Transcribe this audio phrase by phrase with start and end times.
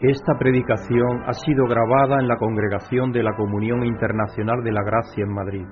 [0.00, 5.24] Esta predicación ha sido grabada en la congregación de la Comunión Internacional de la Gracia
[5.24, 5.66] en Madrid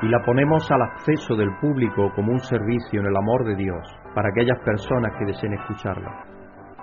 [0.00, 3.84] y la ponemos al acceso del público como un servicio en el amor de Dios
[4.14, 6.24] para aquellas personas que deseen escucharla.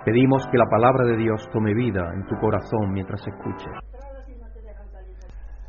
[0.04, 3.72] Pedimos que la palabra de Dios tome vida en tu corazón mientras escuches.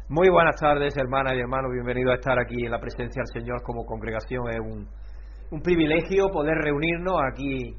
[0.09, 1.71] Muy buenas tardes, hermanas y hermanos.
[1.73, 4.47] Bienvenidos a estar aquí en la presencia del Señor como congregación.
[4.49, 4.87] Es un,
[5.49, 7.75] un privilegio poder reunirnos aquí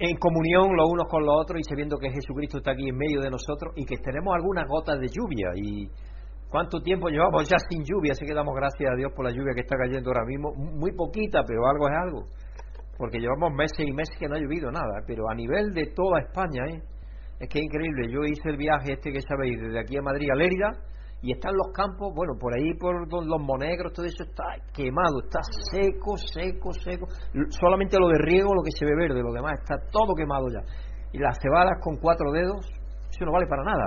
[0.00, 3.20] en comunión los unos con los otros y sabiendo que Jesucristo está aquí en medio
[3.20, 5.52] de nosotros y que tenemos algunas gotas de lluvia.
[5.54, 5.90] ¿Y
[6.48, 8.12] cuánto tiempo llevamos ya sin lluvia?
[8.12, 10.54] Así que damos gracias a Dios por la lluvia que está cayendo ahora mismo.
[10.54, 12.24] Muy poquita, pero algo es algo.
[12.96, 15.04] Porque llevamos meses y meses que no ha llovido nada.
[15.06, 16.80] Pero a nivel de toda España, ¿eh?
[17.38, 18.08] es que es increíble.
[18.10, 20.72] Yo hice el viaje este que sabéis, desde aquí a Madrid a Lérida
[21.22, 25.40] y están los campos, bueno, por ahí por los monegros, todo eso está quemado, está
[25.70, 27.06] seco, seco, seco.
[27.60, 30.64] Solamente lo de riego, lo que se ve verde, lo demás está todo quemado ya.
[31.12, 32.64] Y las cebadas con cuatro dedos,
[33.10, 33.86] eso no vale para nada,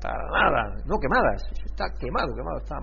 [0.00, 2.76] para nada, no quemadas, eso está quemado, quemado, está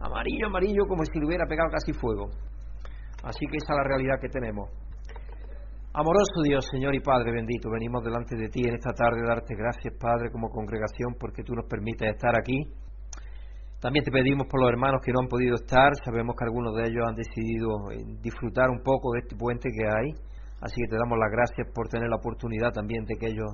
[0.00, 2.30] amarillo, amarillo, como si le hubiera pegado casi fuego.
[3.22, 4.68] Así que esa es la realidad que tenemos.
[5.94, 9.54] Amoroso Dios, Señor y Padre bendito, venimos delante de ti en esta tarde a darte
[9.54, 12.66] gracias, Padre, como congregación, porque tú nos permites estar aquí
[13.80, 16.88] también te pedimos por los hermanos que no han podido estar, sabemos que algunos de
[16.90, 20.10] ellos han decidido eh, disfrutar un poco de este puente que hay,
[20.60, 23.46] así que te damos las gracias por tener la oportunidad también de que ellos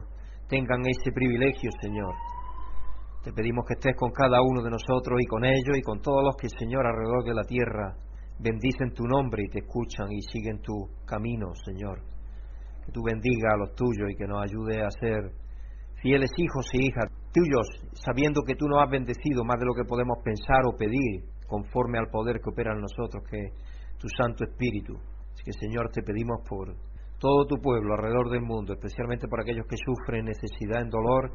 [0.48, 2.14] tengan ese privilegio, Señor.
[3.22, 6.22] Te pedimos que estés con cada uno de nosotros y con ellos y con todos
[6.25, 7.97] los que, Señor, alrededor de la tierra
[8.38, 12.00] bendicen tu nombre y te escuchan y siguen tu camino, Señor.
[12.84, 15.33] Que tú bendiga a los tuyos y que nos ayude a ser
[16.03, 19.82] fieles hijos y hijas tuyos, sabiendo que tú nos has bendecido más de lo que
[19.82, 23.50] podemos pensar o pedir, conforme al poder que opera en nosotros, que
[23.98, 24.94] tu Santo Espíritu.
[25.44, 26.72] Que, Señor, te pedimos por
[27.18, 31.32] todo tu pueblo alrededor del mundo, especialmente por aquellos que sufren necesidad, en dolor,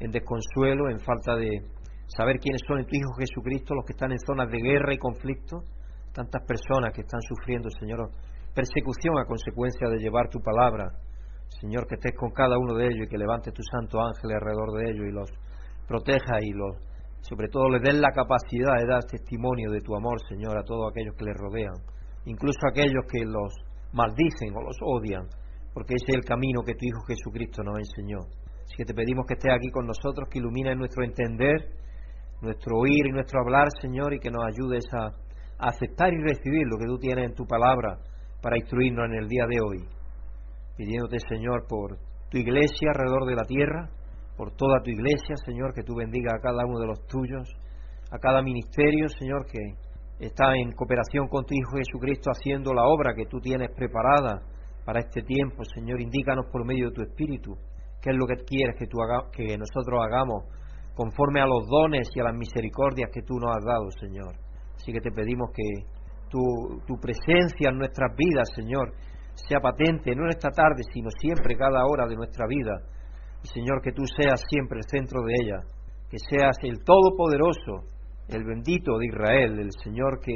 [0.00, 1.48] en desconsuelo, en falta de
[2.06, 4.98] saber quiénes son en tu Hijo Jesucristo, los que están en zonas de guerra y
[4.98, 5.62] conflicto,
[6.12, 8.10] tantas personas que están sufriendo, Señor,
[8.54, 10.84] persecución a consecuencia de llevar tu palabra
[11.60, 14.72] Señor, que estés con cada uno de ellos y que levantes tu santo ángel alrededor
[14.72, 15.30] de ellos y los
[15.88, 16.76] proteja y los,
[17.20, 20.90] sobre todo les den la capacidad de dar testimonio de tu amor, Señor, a todos
[20.90, 21.74] aquellos que les rodean,
[22.26, 23.54] incluso a aquellos que los
[23.92, 25.26] maldicen o los odian,
[25.72, 28.18] porque ese es el camino que tu Hijo Jesucristo nos enseñó.
[28.64, 31.70] Así que te pedimos que estés aquí con nosotros, que ilumines nuestro entender,
[32.42, 35.12] nuestro oír y nuestro hablar, Señor, y que nos ayudes a
[35.58, 37.98] aceptar y recibir lo que tú tienes en tu palabra
[38.42, 39.95] para instruirnos en el día de hoy
[40.76, 41.98] pidiéndote, Señor, por
[42.30, 43.88] tu iglesia alrededor de la tierra,
[44.36, 47.48] por toda tu iglesia, Señor, que tú bendiga a cada uno de los tuyos,
[48.10, 49.58] a cada ministerio, Señor, que
[50.18, 54.42] está en cooperación con tu Hijo Jesucristo haciendo la obra que tú tienes preparada
[54.84, 57.56] para este tiempo, Señor, indícanos por medio de tu Espíritu
[58.00, 58.98] qué es lo que quieres que, tú
[59.32, 60.44] que nosotros hagamos
[60.94, 64.36] conforme a los dones y a las misericordias que tú nos has dado, Señor.
[64.76, 65.84] Así que te pedimos que
[66.30, 66.38] tu,
[66.86, 68.92] tu presencia en nuestras vidas, Señor,
[69.36, 72.80] sea patente, no en esta tarde, sino siempre, cada hora de nuestra vida.
[73.42, 75.60] Y Señor, que tú seas siempre el centro de ella,
[76.10, 77.84] que seas el Todopoderoso,
[78.28, 80.32] el bendito de Israel, el Señor que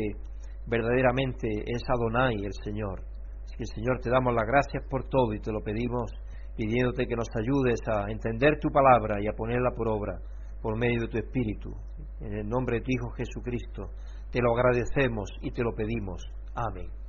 [0.67, 3.01] verdaderamente es Adonai, el Señor.
[3.45, 6.13] Así que, Señor, te damos las gracias por todo y te lo pedimos
[6.57, 10.21] pidiéndote que nos ayudes a entender tu palabra y a ponerla por obra
[10.61, 11.75] por medio de tu Espíritu.
[12.21, 13.91] En el nombre de tu Hijo Jesucristo,
[14.31, 16.23] te lo agradecemos y te lo pedimos.
[16.55, 17.00] Amén.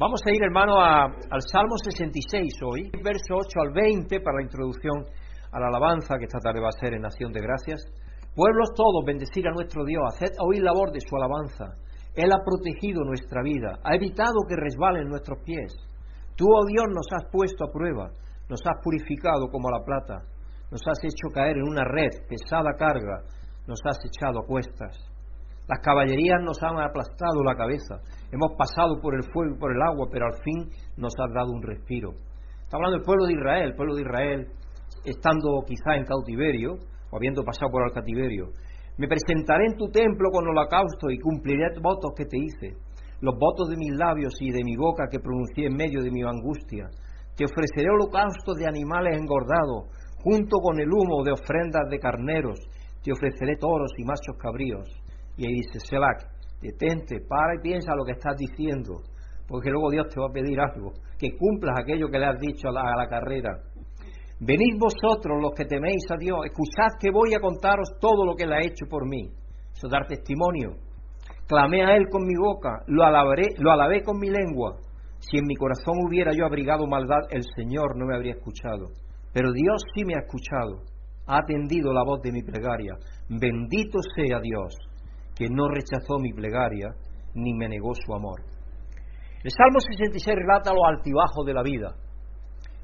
[0.00, 5.04] Vamos a ir, hermano, al Salmo 66 hoy, verso 8 al 20, para la introducción
[5.52, 7.84] a la alabanza que esta tarde va a ser en Nación de Gracias.
[8.34, 11.76] Pueblos todos, bendecir a nuestro Dios, haced oír la voz de su alabanza.
[12.16, 15.76] Él ha protegido nuestra vida, ha evitado que resbalen nuestros pies.
[16.34, 18.08] Tú, oh Dios, nos has puesto a prueba,
[18.48, 20.24] nos has purificado como la plata,
[20.70, 23.20] nos has hecho caer en una red, pesada carga,
[23.66, 25.09] nos has echado a cuestas.
[25.70, 28.02] Las caballerías nos han aplastado la cabeza.
[28.32, 30.66] Hemos pasado por el fuego y por el agua, pero al fin
[30.96, 32.10] nos has dado un respiro.
[32.64, 34.48] Está hablando del pueblo de Israel, el pueblo de Israel
[35.04, 38.50] estando quizá en cautiverio o habiendo pasado por el cautiverio.
[38.98, 42.74] Me presentaré en tu templo con holocausto y cumpliré votos que te hice,
[43.20, 46.22] los votos de mis labios y de mi boca que pronuncié en medio de mi
[46.26, 46.90] angustia.
[47.36, 49.86] Te ofreceré holocaustos de animales engordados,
[50.18, 52.58] junto con el humo de ofrendas de carneros.
[53.04, 54.99] Te ofreceré toros y machos cabríos.
[55.36, 56.28] Y ahí dice, Selak,
[56.60, 58.96] detente, para y piensa lo que estás diciendo,
[59.46, 62.68] porque luego Dios te va a pedir algo, que cumplas aquello que le has dicho
[62.68, 63.62] a la, carrera.
[64.40, 68.44] Venid vosotros los que teméis a Dios, escuchad que voy a contaros todo lo que
[68.44, 69.30] Él ha hecho por mí.
[69.72, 70.76] Eso dar testimonio.
[71.46, 74.76] Clamé a Él con mi boca, lo, alabaré, lo alabé con mi lengua.
[75.18, 78.88] Si en mi corazón hubiera yo abrigado maldad, el Señor no me habría escuchado.
[79.32, 80.84] Pero Dios sí me ha escuchado,
[81.26, 82.94] ha atendido la voz de mi plegaria.
[83.28, 84.74] Bendito sea Dios,
[85.40, 86.92] que no rechazó mi plegaria
[87.32, 88.42] ni me negó su amor.
[89.42, 91.96] El Salmo 66 relata los altibajos de la vida,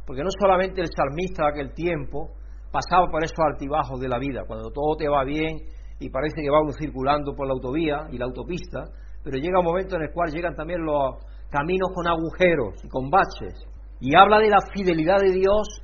[0.06, 2.30] porque no solamente el salmista de aquel tiempo
[2.72, 5.58] pasaba por esos altibajos de la vida, cuando todo te va bien
[6.00, 8.84] y parece que va uno circulando por la autovía y la autopista,
[9.22, 11.16] pero llega un momento en el cual llegan también los
[11.50, 13.52] caminos con agujeros y con baches,
[14.00, 15.82] y habla de la fidelidad de Dios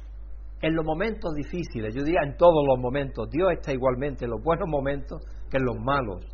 [0.62, 4.42] en los momentos difíciles, yo diría en todos los momentos, Dios está igualmente en los
[4.42, 5.20] buenos momentos
[5.50, 6.24] que en los malos.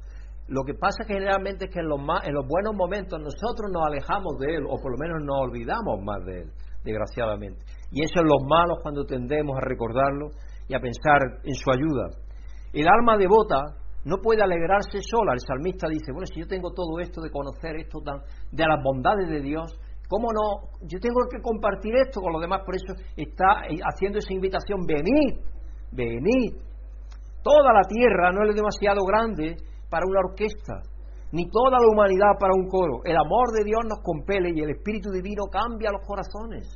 [0.49, 4.39] Lo que pasa generalmente es que en los, en los buenos momentos nosotros nos alejamos
[4.41, 6.51] de Él, o por lo menos nos olvidamos más de Él,
[6.85, 7.61] desgraciadamente.
[7.93, 10.31] Y eso es los malos cuando tendemos a recordarlo
[10.67, 12.17] y a pensar en su ayuda.
[12.73, 15.33] El alma devota no puede alegrarse sola.
[15.35, 18.21] El salmista dice, bueno, si yo tengo todo esto de conocer esto tan,
[18.51, 19.79] de las bondades de Dios,
[20.09, 20.73] ¿cómo no?
[20.89, 25.45] Yo tengo que compartir esto con los demás, por eso está haciendo esa invitación, venid,
[25.93, 26.57] venid.
[27.43, 29.57] Toda la tierra no es demasiado grande
[29.89, 30.83] para una orquesta,
[31.33, 33.01] ni toda la humanidad para un coro.
[33.05, 36.67] El amor de Dios nos compele y el Espíritu Divino cambia los corazones.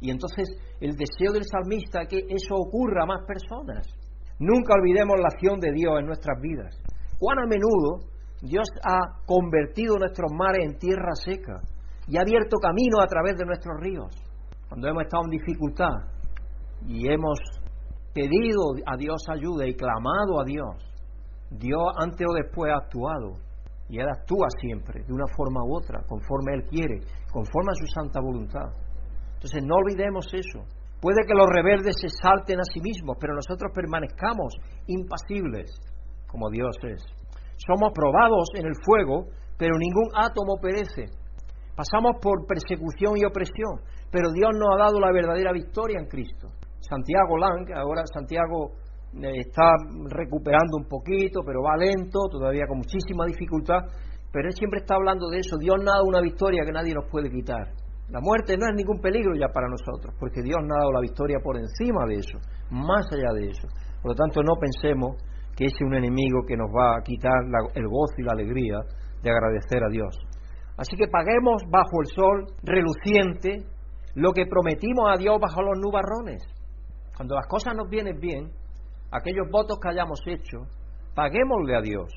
[0.00, 0.48] Y entonces
[0.80, 3.86] el deseo del salmista es que eso ocurra a más personas.
[4.38, 6.74] Nunca olvidemos la acción de Dios en nuestras vidas.
[7.18, 8.08] Cuán a menudo
[8.40, 11.60] Dios ha convertido nuestros mares en tierra seca
[12.08, 14.08] y ha abierto camino a través de nuestros ríos.
[14.68, 15.94] Cuando hemos estado en dificultad
[16.86, 17.38] y hemos
[18.14, 20.89] pedido a Dios ayuda y clamado a Dios,
[21.50, 23.34] Dios antes o después ha actuado
[23.88, 27.00] y Él actúa siempre, de una forma u otra, conforme Él quiere,
[27.32, 28.70] conforme a su santa voluntad.
[29.34, 30.62] Entonces no olvidemos eso.
[31.00, 34.54] Puede que los rebeldes se salten a sí mismos, pero nosotros permanezcamos
[34.86, 35.70] impasibles
[36.30, 37.02] como Dios es.
[37.66, 39.26] Somos probados en el fuego,
[39.58, 41.10] pero ningún átomo perece.
[41.74, 46.48] Pasamos por persecución y opresión, pero Dios nos ha dado la verdadera victoria en Cristo.
[46.80, 48.72] Santiago Lang, ahora Santiago
[49.12, 49.72] está
[50.08, 53.80] recuperando un poquito, pero va lento, todavía con muchísima dificultad,
[54.32, 55.56] pero él siempre está hablando de eso.
[55.58, 57.74] Dios dado una victoria que nadie nos puede quitar.
[58.08, 61.00] La muerte no es ningún peligro ya para nosotros, porque Dios nos ha dado la
[61.00, 62.38] victoria por encima de eso,
[62.70, 63.68] más allá de eso.
[64.02, 65.16] Por lo tanto, no pensemos
[65.56, 67.38] que ese es un enemigo que nos va a quitar
[67.74, 68.78] el gozo y la alegría
[69.22, 70.18] de agradecer a Dios.
[70.76, 73.66] Así que paguemos bajo el sol reluciente
[74.14, 76.42] lo que prometimos a Dios bajo los nubarrones.
[77.14, 78.50] Cuando las cosas nos vienen bien,
[79.10, 80.66] aquellos votos que hayamos hecho,
[81.14, 82.12] paguémosle a Dios.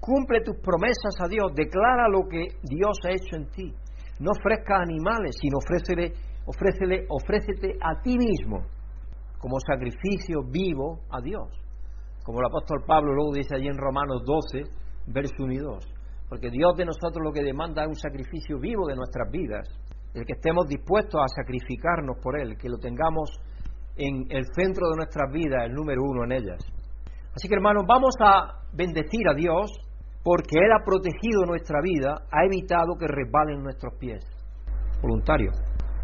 [0.00, 3.74] Cumple tus promesas a Dios, declara lo que Dios ha hecho en ti.
[4.20, 6.12] No ofrezca animales, sino ofrécele,
[6.46, 8.64] ofrécele, ofrécete a ti mismo
[9.38, 11.48] como sacrificio vivo a Dios.
[12.24, 14.64] Como el apóstol Pablo luego dice allí en Romanos 12,
[15.06, 15.94] verso 1 y 2.
[16.28, 19.66] Porque Dios de nosotros lo que demanda es un sacrificio vivo de nuestras vidas,
[20.14, 23.30] el que estemos dispuestos a sacrificarnos por Él, que lo tengamos
[23.98, 26.58] en el centro de nuestras vidas, el número uno en ellas.
[27.34, 29.70] Así que hermanos, vamos a bendecir a Dios
[30.22, 34.24] porque Él ha protegido nuestra vida, ha evitado que resbalen nuestros pies.
[35.02, 35.50] Voluntario.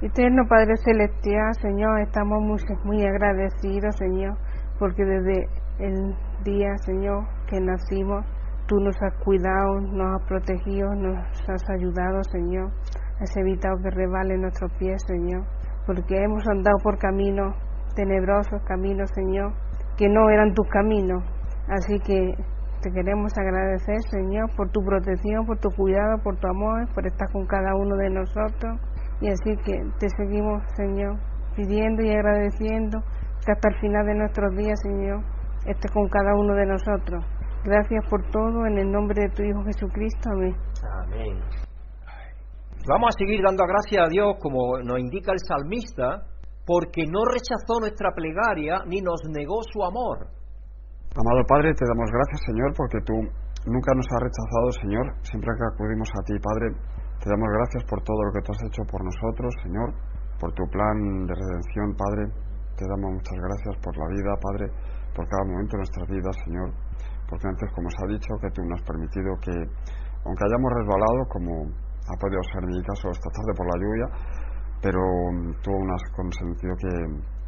[0.02, 4.36] Eterno Padre Celestial, Señor, estamos muy, muy agradecidos, Señor,
[4.78, 5.48] porque desde
[5.78, 6.14] el
[6.44, 8.24] día, Señor, que nacimos,
[8.66, 11.18] tú nos has cuidado, nos has protegido, nos
[11.48, 12.70] has ayudado, Señor.
[13.20, 15.44] Has evitado que resbalen nuestros pies, Señor,
[15.86, 17.54] porque hemos andado por caminos
[17.94, 19.52] tenebrosos, caminos, Señor,
[19.96, 21.22] que no eran tus caminos.
[21.68, 22.34] Así que
[22.82, 27.30] te queremos agradecer, Señor, por tu protección, por tu cuidado, por tu amor, por estar
[27.32, 28.78] con cada uno de nosotros.
[29.20, 31.18] Y así que te seguimos, Señor,
[31.56, 33.00] pidiendo y agradeciendo
[33.44, 35.24] que hasta el final de nuestros días, Señor,
[35.66, 37.24] estés con cada uno de nosotros.
[37.64, 40.28] Gracias por todo, en el nombre de tu Hijo Jesucristo.
[40.30, 40.54] Amén.
[41.06, 41.38] Amén.
[42.86, 46.22] Vamos a seguir dando gracias a Dios, como nos indica el salmista,
[46.66, 50.28] porque no rechazó nuestra plegaria ni nos negó su amor.
[51.14, 53.14] Amado Padre, te damos gracias, Señor, porque tú
[53.70, 56.66] nunca nos has rechazado, Señor, siempre que acudimos a ti, Padre.
[57.22, 59.94] Te damos gracias por todo lo que tú has hecho por nosotros, Señor,
[60.40, 62.22] por tu plan de redención, Padre.
[62.74, 64.66] Te damos muchas gracias por la vida, Padre,
[65.14, 66.68] por cada momento de nuestras vidas, Señor.
[67.30, 71.20] Porque antes, como se ha dicho, que tú nos has permitido que, aunque hayamos resbalado,
[71.30, 71.52] como
[72.10, 74.06] ha podido ser mi caso esta tarde por la lluvia,
[74.82, 75.00] pero
[75.62, 76.88] tú aún has consentido que,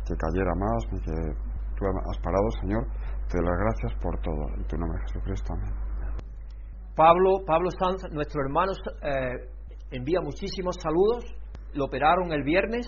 [0.06, 1.16] que cayera más y que
[1.76, 2.86] tú has parado, Señor,
[3.28, 4.54] te doy las gracias por todo.
[4.56, 5.52] En tu nombre, Jesucristo.
[5.52, 5.86] Amén.
[6.96, 9.50] Pablo, Pablo Sanz, nuestro hermano, eh,
[9.90, 11.24] envía muchísimos saludos.
[11.74, 12.86] Lo operaron el viernes,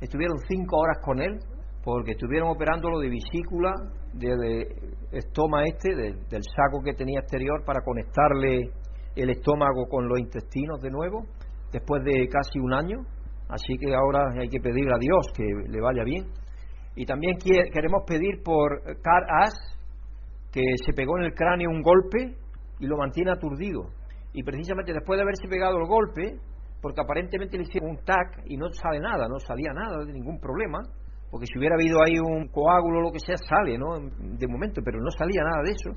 [0.00, 1.38] estuvieron cinco horas con él,
[1.82, 3.72] porque estuvieron operándolo de vesícula,
[4.12, 4.66] de,
[5.10, 8.72] estómago este, del saco que tenía exterior para conectarle
[9.14, 11.24] el estómago con los intestinos de nuevo,
[11.72, 12.98] después de casi un año.
[13.48, 16.26] Así que ahora hay que pedirle a Dios que le vaya bien.
[16.96, 19.54] Y también queremos pedir por Car As,
[20.50, 22.34] que se pegó en el cráneo un golpe
[22.80, 23.90] y lo mantiene aturdido.
[24.32, 26.40] Y precisamente después de haberse pegado el golpe,
[26.80, 30.38] porque aparentemente le hicieron un TAC y no sale nada, no salía nada de ningún
[30.38, 30.78] problema,
[31.30, 33.98] porque si hubiera habido ahí un coágulo o lo que sea, sale, ¿no?
[33.98, 35.90] De momento, pero no salía nada de eso.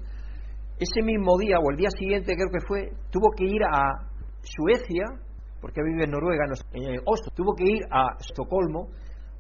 [0.79, 4.08] Ese mismo día o el día siguiente, creo que fue, tuvo que ir a
[4.41, 5.06] Suecia,
[5.62, 8.89] porque vive en Noruega, en Oslo, tuvo que ir a Estocolmo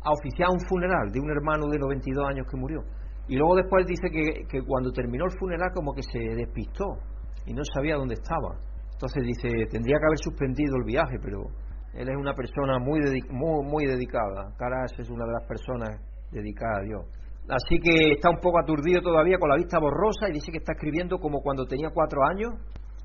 [0.01, 2.81] a oficiar un funeral de un hermano de 92 años que murió.
[3.27, 6.97] Y luego después dice que, cuando terminó el funeral como que se despistó
[7.45, 8.57] y no sabía dónde estaba.
[8.91, 11.45] Entonces dice, tendría que haber suspendido el viaje, pero
[11.93, 12.99] él es una persona muy,
[13.29, 14.51] muy, muy dedicada.
[14.57, 17.05] Caras es una de las personas dedicadas a Dios.
[17.49, 20.73] Así que está un poco aturdido todavía con la vista borrosa y dice que está
[20.73, 22.53] escribiendo como cuando tenía cuatro años.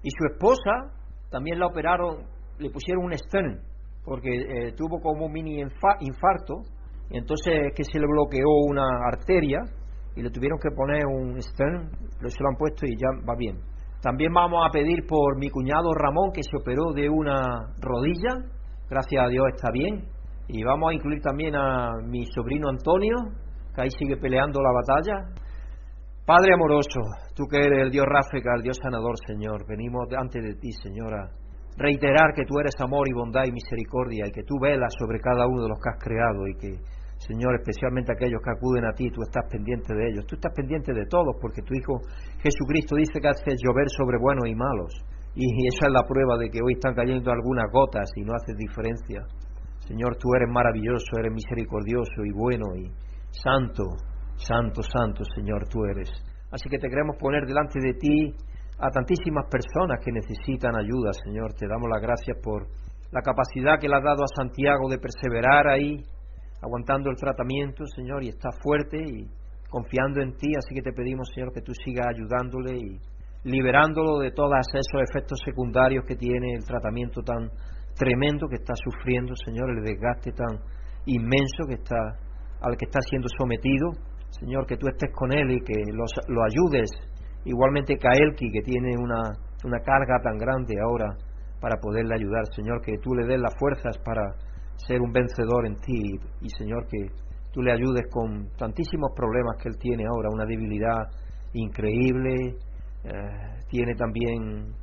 [0.03, 0.93] Y su esposa
[1.31, 2.25] también la operaron,
[2.59, 3.61] le pusieron un stent,
[4.05, 6.55] porque eh, tuvo como un mini infarto.
[7.11, 9.61] Entonces que se le bloqueó una arteria
[10.17, 13.35] y le tuvieron que poner un stent, pero se lo han puesto y ya va
[13.37, 13.59] bien.
[14.01, 18.37] También vamos a pedir por mi cuñado Ramón, que se operó de una rodilla,
[18.89, 20.05] gracias a Dios está bien.
[20.47, 23.17] Y vamos a incluir también a mi sobrino Antonio,
[23.75, 25.45] que ahí sigue peleando la batalla.
[26.27, 27.01] Padre amoroso,
[27.35, 31.31] tú que eres el Dios Ráfrica, el Dios sanador, Señor, venimos ante de ti, Señora,
[31.77, 35.47] reiterar que tú eres amor y bondad y misericordia y que tú velas sobre cada
[35.47, 36.79] uno de los que has creado y que,
[37.19, 40.27] Señor, especialmente aquellos que acuden a ti, tú estás pendiente de ellos.
[40.27, 42.01] Tú estás pendiente de todos porque tu Hijo
[42.43, 44.93] Jesucristo dice que haces llover sobre buenos y malos.
[45.35, 48.57] Y esa es la prueba de que hoy están cayendo algunas gotas y no haces
[48.57, 49.27] diferencia.
[49.81, 52.89] Señor, tú eres maravilloso, eres misericordioso y bueno y
[53.43, 53.99] Santo,
[54.37, 56.11] santo, santo, Señor, tú eres.
[56.53, 58.35] Así que te queremos poner delante de ti
[58.79, 61.55] a tantísimas personas que necesitan ayuda, Señor.
[61.55, 62.67] Te damos las gracias por
[63.13, 66.03] la capacidad que le has dado a Santiago de perseverar ahí,
[66.61, 69.29] aguantando el tratamiento, Señor, y está fuerte y
[69.71, 70.53] confiando en ti.
[70.59, 72.99] Así que te pedimos, Señor, que tú sigas ayudándole y
[73.45, 77.51] liberándolo de todos esos efectos secundarios que tiene el tratamiento tan
[77.95, 80.59] tremendo que está sufriendo, Señor, el desgaste tan
[81.07, 82.19] inmenso que está
[82.61, 83.91] al que está siendo sometido.
[84.41, 86.91] Señor, que tú estés con él y que lo ayudes.
[87.45, 89.21] Igualmente Kaelki, que tiene una,
[89.65, 91.17] una carga tan grande ahora
[91.61, 92.45] para poderle ayudar.
[92.55, 94.35] Señor, que tú le des las fuerzas para
[94.77, 96.19] ser un vencedor en ti.
[96.41, 97.11] Y Señor, que
[97.53, 101.09] tú le ayudes con tantísimos problemas que él tiene ahora, una debilidad
[101.53, 102.57] increíble.
[103.05, 104.75] Eh, tiene también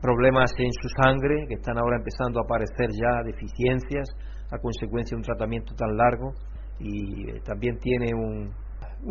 [0.00, 4.08] problemas en su sangre que están ahora empezando a aparecer ya, deficiencias
[4.50, 6.32] a consecuencia de un tratamiento tan largo
[6.78, 8.52] y eh, también tiene un,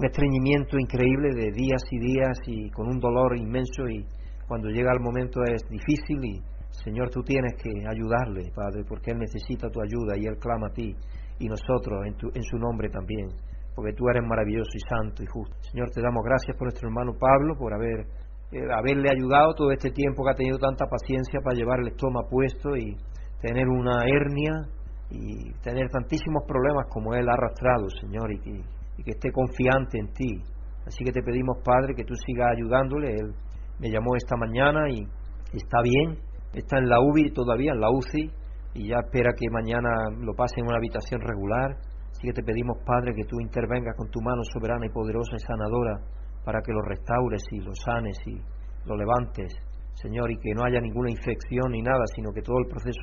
[0.03, 4.05] estreñimiento increíble de días y días y con un dolor inmenso y
[4.47, 6.41] cuando llega el momento es difícil y
[6.83, 10.73] Señor tú tienes que ayudarle, Padre, porque Él necesita tu ayuda y Él clama a
[10.73, 10.95] ti
[11.39, 13.29] y nosotros en, tu, en su nombre también,
[13.75, 15.55] porque tú eres maravilloso y santo y justo.
[15.71, 18.05] Señor, te damos gracias por nuestro hermano Pablo, por haber,
[18.51, 22.29] eh, haberle ayudado todo este tiempo que ha tenido tanta paciencia para llevar el estómago
[22.29, 22.95] puesto y
[23.41, 24.67] tener una hernia
[25.09, 28.61] y tener tantísimos problemas como Él ha arrastrado, Señor, y
[28.97, 30.41] que, que esté confiante en ti.
[30.85, 33.13] Así que te pedimos, Padre, que tú sigas ayudándole.
[33.13, 33.33] Él
[33.79, 35.05] me llamó esta mañana y
[35.53, 36.17] está bien,
[36.53, 38.31] está en la UBI todavía, en la UCI,
[38.73, 39.89] y ya espera que mañana
[40.19, 41.77] lo pase en una habitación regular.
[42.11, 45.39] Así que te pedimos, Padre, que tú intervengas con tu mano soberana y poderosa y
[45.39, 45.99] sanadora
[46.43, 48.41] para que lo restaures y lo sanes y
[48.85, 49.53] lo levantes,
[49.93, 53.01] Señor, y que no haya ninguna infección ni nada, sino que todo el proceso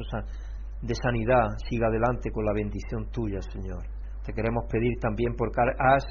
[0.81, 3.94] de sanidad siga adelante con la bendición tuya, Señor.
[4.25, 6.05] Te queremos pedir también por Car As,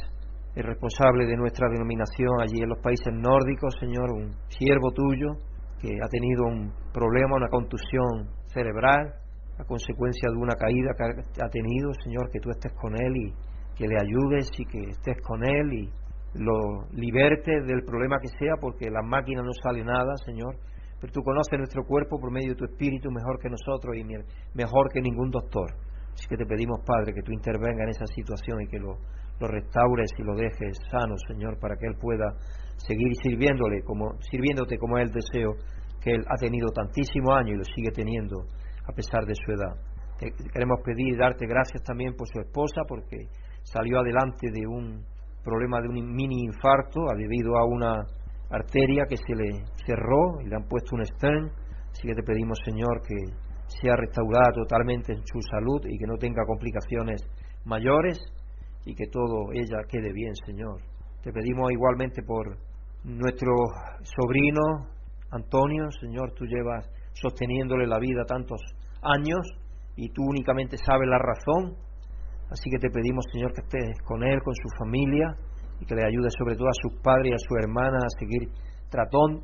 [0.55, 5.33] el responsable de nuestra denominación allí en los países nórdicos, Señor, un siervo tuyo
[5.81, 9.15] que ha tenido un problema, una contusión cerebral
[9.57, 13.33] a consecuencia de una caída que ha tenido, Señor, que tú estés con él y
[13.75, 15.89] que le ayudes y que estés con él y
[16.35, 20.55] lo libertes del problema que sea, porque la máquina no sale nada, Señor,
[21.01, 24.03] pero tú conoces nuestro cuerpo por medio de tu espíritu mejor que nosotros y
[24.53, 25.73] mejor que ningún doctor.
[26.13, 28.97] Así que te pedimos, Padre, que tú intervengas en esa situación y que lo,
[29.39, 32.35] lo restaures y lo dejes sano, Señor, para que Él pueda
[32.77, 35.55] seguir sirviéndole como, sirviéndote como Él deseo,
[36.01, 38.45] que Él ha tenido tantísimos años y lo sigue teniendo
[38.85, 39.75] a pesar de su edad.
[40.51, 43.27] queremos pedir y darte gracias también por su esposa, porque
[43.63, 45.03] salió adelante de un
[45.43, 48.05] problema de un mini infarto debido a una
[48.49, 51.51] arteria que se le cerró y le han puesto un stent.
[51.91, 53.15] Así que te pedimos, Señor, que
[53.81, 57.21] sea restaurada totalmente en su salud y que no tenga complicaciones
[57.65, 58.19] mayores
[58.85, 60.81] y que todo ella quede bien, Señor.
[61.23, 62.57] Te pedimos igualmente por
[63.03, 63.53] nuestro
[64.03, 64.93] sobrino
[65.31, 68.61] Antonio, Señor, tú llevas sosteniéndole la vida tantos
[69.01, 69.41] años
[69.95, 71.75] y tú únicamente sabes la razón.
[72.51, 75.35] Así que te pedimos, Señor, que estés con él, con su familia,
[75.79, 78.49] y que le ayude sobre todo a sus padres y a su hermana a seguir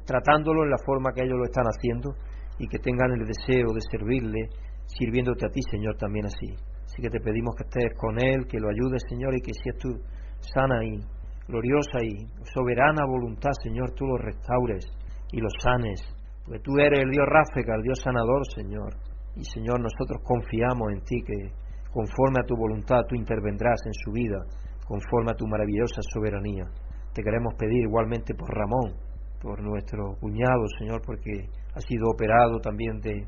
[0.06, 2.14] tratándolo en la forma que ellos lo están haciendo
[2.60, 4.50] y que tengan el deseo de servirle,
[4.86, 6.54] sirviéndote a ti, Señor, también así.
[6.84, 9.70] Así que te pedimos que estés con él, que lo ayudes, Señor, y que si
[9.70, 9.90] es tu
[10.42, 11.00] sana y
[11.48, 14.86] gloriosa y soberana voluntad, Señor, tú lo restaures
[15.32, 16.02] y lo sanes,
[16.46, 18.94] porque tú eres el Dios Ráfeca, el Dios sanador, Señor.
[19.36, 21.54] Y Señor, nosotros confiamos en ti que
[21.92, 24.38] conforme a tu voluntad tú intervendrás en su vida,
[24.86, 26.66] conforme a tu maravillosa soberanía.
[27.14, 28.94] Te queremos pedir igualmente por Ramón,
[29.42, 31.50] por nuestro cuñado, Señor, porque
[31.80, 33.26] ha sido operado también de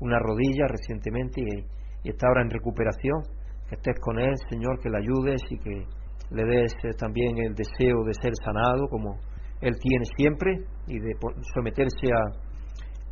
[0.00, 3.22] una rodilla recientemente y, está ahora en recuperación.
[3.68, 5.86] Que estés con él, Señor, que le ayudes y que
[6.30, 9.16] le des eh, también el deseo de ser sanado como
[9.60, 10.52] él tiene siempre
[10.86, 11.16] y de
[11.54, 12.54] someterse a,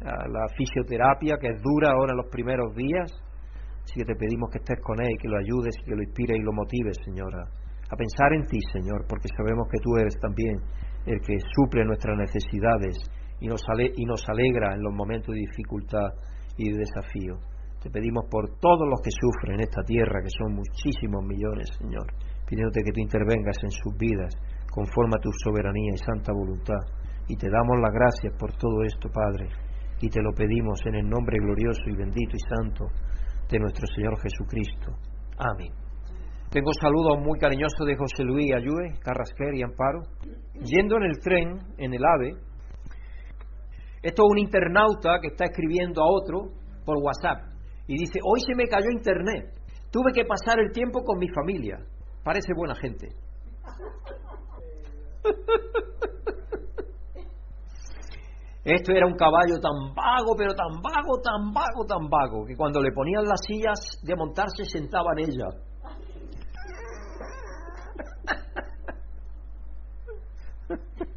[0.02, 3.08] la fisioterapia que es dura ahora en los primeros días.
[3.84, 6.02] Así que te pedimos que estés con él, y que lo ayudes y que lo
[6.02, 7.46] inspires y lo motives, Señora,
[7.88, 10.58] a pensar en ti, Señor, porque sabemos que tú eres también
[11.06, 12.98] el que suple nuestras necesidades
[13.42, 16.14] y nos, alegra en los momentos de dificultad
[16.56, 17.38] y de desafío.
[17.82, 22.06] Te pedimos por todos los que sufren en esta tierra, que son muchísimos millones, Señor,
[22.46, 24.32] pidiéndote que tú intervengas en sus vidas
[24.70, 26.78] conforme a tu soberanía y santa voluntad.
[27.26, 29.50] Y te damos las gracias por todo esto, Padre,
[30.00, 32.86] y te lo pedimos en el nombre glorioso y bendito y santo
[33.50, 34.94] de nuestro Señor Jesucristo.
[35.38, 35.72] Amén.
[36.50, 40.02] Tengo saludos muy cariñosos de José Luis Ayue, Carrasquer y Amparo.
[40.62, 42.51] Yendo en el tren, en el AVE,
[44.02, 46.50] esto es un internauta que está escribiendo a otro
[46.84, 47.52] por WhatsApp
[47.86, 49.54] y dice, hoy se me cayó internet,
[49.90, 51.78] tuve que pasar el tiempo con mi familia.
[52.24, 53.08] Parece buena gente.
[58.64, 62.80] Esto era un caballo tan vago, pero tan vago, tan vago, tan vago, que cuando
[62.80, 65.48] le ponían las sillas de montarse sentaba en ella.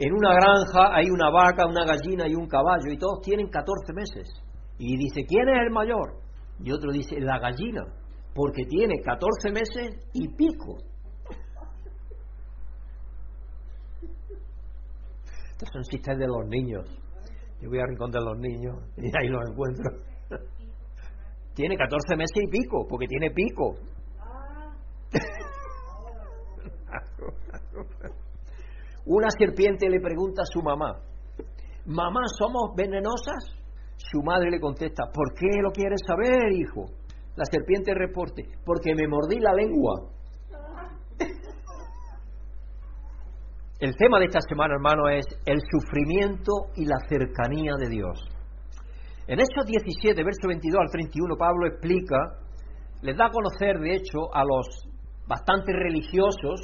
[0.00, 3.92] En una granja hay una vaca, una gallina y un caballo y todos tienen 14
[3.94, 4.28] meses.
[4.78, 6.20] Y dice, ¿quién es el mayor?
[6.62, 7.82] Y otro dice, la gallina,
[8.32, 10.78] porque tiene 14 meses y pico.
[15.50, 16.84] Estos son chistes de los niños.
[17.60, 19.90] Yo voy a rincón los niños y ahí los encuentro.
[21.54, 23.74] tiene 14 meses y pico, porque tiene pico.
[29.08, 31.00] Una serpiente le pregunta a su mamá,
[31.86, 33.42] mamá, ¿somos venenosas?
[33.96, 36.84] Su madre le contesta, ¿por qué lo quieres saber, hijo?
[37.34, 40.10] La serpiente reporte, porque me mordí la lengua.
[43.80, 48.28] El tema de esta semana, hermano, es el sufrimiento y la cercanía de Dios.
[49.26, 52.16] En Hechos 17, verso 22 al 31, Pablo explica,
[53.00, 54.86] les da a conocer, de hecho, a los
[55.26, 56.60] bastantes religiosos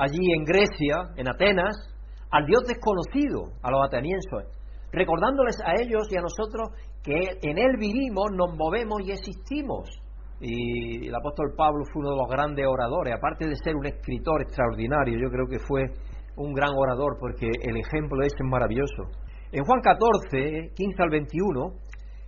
[0.00, 1.76] allí en Grecia, en Atenas,
[2.30, 4.48] al Dios desconocido, a los atenienses,
[4.92, 6.70] recordándoles a ellos y a nosotros
[7.02, 9.88] que en Él vivimos, nos movemos y existimos.
[10.40, 14.40] Y el apóstol Pablo fue uno de los grandes oradores, aparte de ser un escritor
[14.40, 15.84] extraordinario, yo creo que fue
[16.36, 19.04] un gran orador porque el ejemplo es maravilloso.
[19.52, 21.72] En Juan 14, 15 al 21,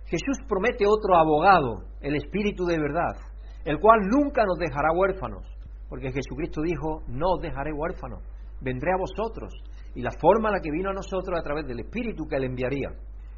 [0.05, 3.17] Jesús promete otro abogado, el Espíritu de verdad,
[3.65, 5.52] el cual nunca nos dejará huérfanos,
[5.93, 8.23] porque Jesucristo dijo, no os dejaré huérfanos,
[8.59, 9.53] vendré a vosotros.
[9.93, 12.45] Y la forma en la que vino a nosotros a través del Espíritu que Él
[12.45, 12.89] enviaría.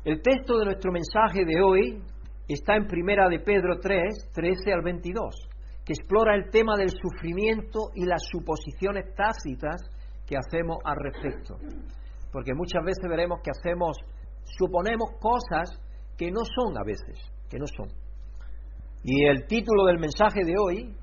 [0.06, 2.02] El texto de nuestro mensaje de hoy
[2.48, 5.36] está en Primera de Pedro 3, 13 al 22,
[5.84, 9.90] que explora el tema del sufrimiento y las suposiciones tácitas
[10.26, 11.58] que hacemos al respecto.
[12.32, 13.98] Porque muchas veces veremos que hacemos,
[14.58, 15.78] suponemos cosas
[16.18, 17.90] que no son a veces, que no son.
[19.04, 20.96] Y el título del mensaje de hoy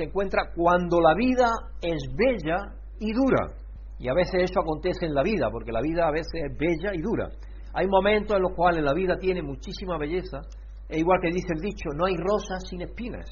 [0.00, 1.46] se encuentra cuando la vida
[1.82, 2.56] es bella
[2.98, 3.52] y dura.
[3.98, 6.94] Y a veces eso acontece en la vida, porque la vida a veces es bella
[6.94, 7.28] y dura.
[7.74, 10.40] Hay momentos en los cuales la vida tiene muchísima belleza,
[10.88, 13.26] e igual que dice el dicho, no hay rosas sin espinas.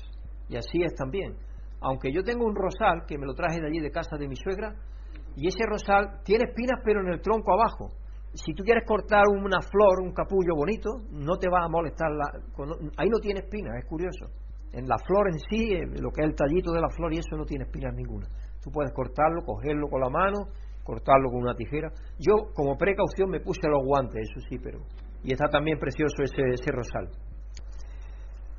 [0.50, 1.36] Y así es también.
[1.80, 4.36] Aunque yo tengo un rosal, que me lo traje de allí de casa de mi
[4.36, 4.74] suegra,
[5.34, 7.88] y ese rosal tiene espinas pero en el tronco abajo.
[8.34, 12.10] Si tú quieres cortar una flor, un capullo bonito, no te va a molestar.
[12.12, 12.26] La,
[12.98, 14.26] ahí no tiene espinas, es curioso.
[14.72, 17.18] En la flor en sí, eh, lo que es el tallito de la flor, y
[17.18, 18.26] eso no tiene espinas ninguna.
[18.62, 20.38] Tú puedes cortarlo, cogerlo con la mano,
[20.84, 21.90] cortarlo con una tijera.
[22.18, 24.80] Yo, como precaución, me puse los guantes, eso sí, pero.
[25.22, 27.08] Y está también precioso ese, ese rosal.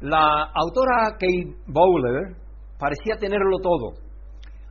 [0.02, 2.36] La autora Kate Bowler
[2.80, 3.93] parecía tenerlo todo.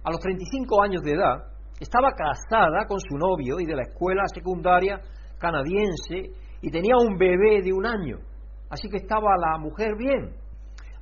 [0.02, 1.36] A los 35 años de edad,
[1.80, 5.00] estaba casada con su novio y de la escuela secundaria
[5.38, 8.18] canadiense y tenía un bebé de un año.
[8.70, 10.34] Así que estaba la mujer bien.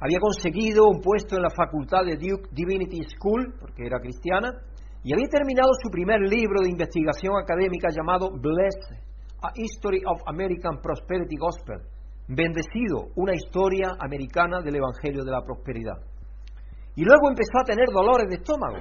[0.01, 4.53] Había conseguido un puesto en la facultad de Duke Divinity School, porque era cristiana,
[5.03, 8.99] y había terminado su primer libro de investigación académica llamado Blessed,
[9.43, 11.81] A History of American Prosperity Gospel,
[12.29, 15.97] Bendecido, una historia americana del Evangelio de la Prosperidad.
[16.97, 18.79] Y luego empezó a tener dolores de estómago.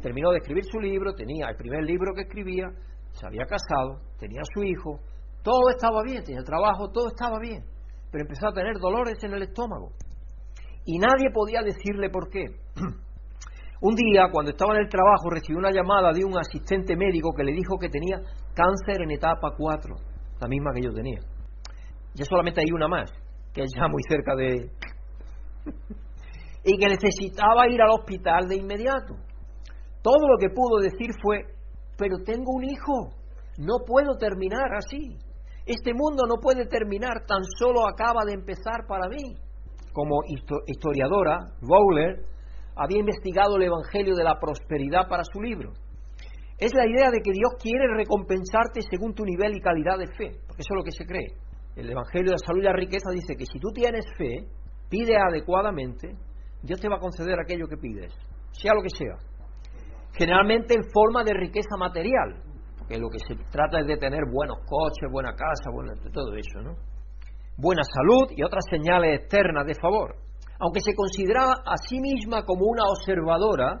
[0.00, 2.70] Terminó de escribir su libro, tenía el primer libro que escribía,
[3.10, 5.00] se había casado, tenía su hijo,
[5.42, 7.64] todo estaba bien, tenía el trabajo, todo estaba bien,
[8.10, 9.92] pero empezó a tener dolores en el estómago.
[10.84, 12.44] Y nadie podía decirle por qué.
[13.80, 17.44] Un día, cuando estaba en el trabajo, recibió una llamada de un asistente médico que
[17.44, 18.18] le dijo que tenía
[18.54, 19.94] cáncer en etapa 4,
[20.40, 21.20] la misma que yo tenía.
[22.14, 23.12] Ya solamente hay una más,
[23.52, 24.70] que es ya muy cerca de...
[26.64, 29.16] y que necesitaba ir al hospital de inmediato.
[30.02, 31.44] Todo lo que pudo decir fue,
[31.98, 33.10] pero tengo un hijo,
[33.58, 35.18] no puedo terminar así.
[35.66, 39.36] Este mundo no puede terminar, tan solo acaba de empezar para mí.
[39.94, 40.22] Como
[40.66, 42.26] historiadora, Bowler
[42.74, 45.70] había investigado el Evangelio de la Prosperidad para su libro.
[46.58, 50.34] Es la idea de que Dios quiere recompensarte según tu nivel y calidad de fe,
[50.48, 51.38] porque eso es lo que se cree.
[51.76, 54.46] El Evangelio de la Salud y la Riqueza dice que si tú tienes fe,
[54.90, 56.10] pide adecuadamente,
[56.62, 58.12] Dios te va a conceder aquello que pides,
[58.50, 59.14] sea lo que sea.
[60.18, 62.42] Generalmente en forma de riqueza material,
[62.78, 65.70] porque lo que se trata es de tener buenos coches, buena casa,
[66.12, 66.74] todo eso, ¿no?
[67.56, 70.16] Buena salud y otras señales externas de favor.
[70.58, 73.78] Aunque se consideraba a sí misma como una observadora,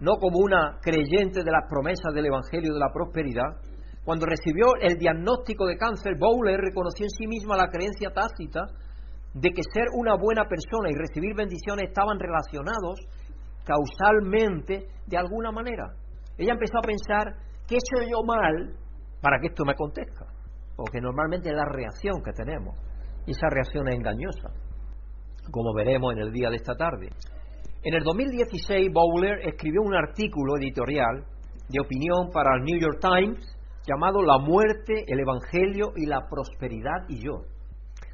[0.00, 3.56] no como una creyente de las promesas del Evangelio de la Prosperidad,
[4.04, 8.66] cuando recibió el diagnóstico de cáncer, Bowler reconoció en sí misma la creencia tácita
[9.32, 13.00] de que ser una buena persona y recibir bendiciones estaban relacionados
[13.64, 15.94] causalmente de alguna manera.
[16.36, 17.32] Ella empezó a pensar,
[17.66, 18.76] ¿qué he hecho yo mal
[19.22, 20.33] para que esto me acontezca?
[20.76, 22.76] Porque normalmente es la reacción que tenemos,
[23.26, 24.50] y esa reacción es engañosa,
[25.50, 27.10] como veremos en el día de esta tarde.
[27.82, 31.24] En el 2016, Bowler escribió un artículo editorial
[31.68, 33.44] de opinión para el New York Times
[33.86, 37.44] llamado La muerte, el Evangelio y la prosperidad y yo,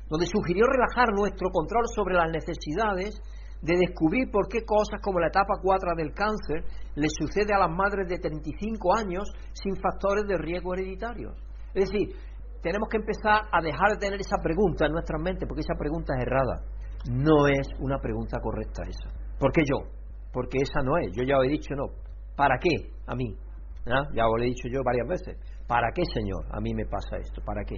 [0.08, 3.20] donde sugirió relajar nuestro control sobre las necesidades
[3.62, 7.70] de descubrir por qué cosas como la etapa 4 del cáncer le sucede a las
[7.70, 11.36] madres de 35 años sin factores de riesgo hereditarios.
[11.74, 12.16] Es decir,
[12.62, 16.14] tenemos que empezar a dejar de tener esa pregunta en nuestra mente, porque esa pregunta
[16.16, 16.62] es errada.
[17.10, 19.08] No es una pregunta correcta esa.
[19.38, 19.88] ¿Por qué yo?
[20.32, 21.12] Porque esa no es.
[21.16, 21.86] Yo ya lo he dicho, no.
[22.36, 23.34] ¿Para qué a mí?
[23.86, 24.04] ¿Ah?
[24.14, 25.36] Ya lo he dicho yo varias veces.
[25.66, 26.44] ¿Para qué, Señor?
[26.50, 27.40] A mí me pasa esto.
[27.44, 27.76] ¿Para qué?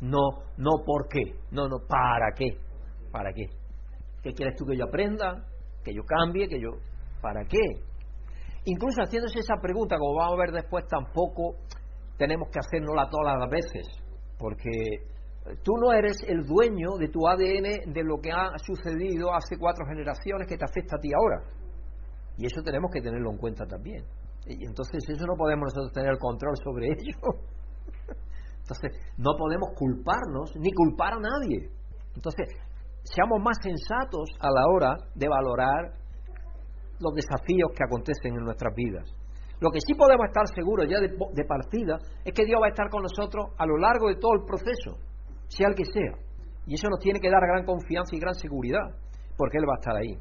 [0.00, 0.20] No,
[0.56, 1.34] no por qué.
[1.50, 2.56] No, no, ¿para qué?
[3.10, 3.46] ¿Para qué?
[4.22, 5.44] ¿Qué quieres tú que yo aprenda?
[5.84, 6.48] ¿Que yo cambie?
[6.48, 6.70] ¿Que yo...?
[7.20, 7.58] ¿Para qué?
[8.64, 11.56] Incluso haciéndose esa pregunta, como vamos a ver después, tampoco
[12.16, 13.86] tenemos que hacernosla todas las veces,
[14.42, 15.06] porque
[15.62, 19.86] tú no eres el dueño de tu ADN de lo que ha sucedido hace cuatro
[19.86, 21.46] generaciones que te afecta a ti ahora.
[22.36, 24.04] Y eso tenemos que tenerlo en cuenta también.
[24.46, 27.38] Y entonces eso no podemos nosotros tener control sobre ello.
[28.58, 31.70] Entonces no podemos culparnos ni culpar a nadie.
[32.16, 32.48] Entonces
[33.04, 35.92] seamos más sensatos a la hora de valorar
[36.98, 39.21] los desafíos que acontecen en nuestras vidas.
[39.62, 42.90] Lo que sí podemos estar seguros ya de, partida es que Dios va a estar
[42.90, 44.98] con nosotros a lo largo de todo el proceso,
[45.46, 46.18] sea el que sea.
[46.66, 48.90] Y eso nos tiene que dar gran confianza y gran seguridad,
[49.38, 50.18] porque Él va a estar ahí.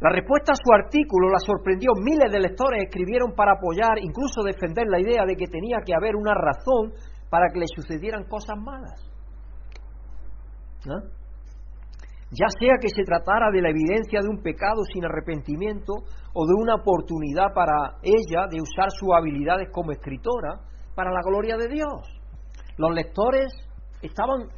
[0.00, 1.92] La respuesta a su artículo la sorprendió.
[1.96, 6.14] Miles de lectores escribieron para apoyar, incluso defender la idea de que tenía que haber
[6.14, 6.92] una razón
[7.30, 9.00] para que le sucedieran cosas malas.
[12.32, 15.92] Ya sea que se tratara de la evidencia de un pecado sin arrepentimiento
[16.32, 20.60] o de una oportunidad para ella de usar sus habilidades como escritora
[20.94, 22.08] para la gloria de Dios.
[22.78, 23.52] Los lectores
[24.00, 24.48] estaban,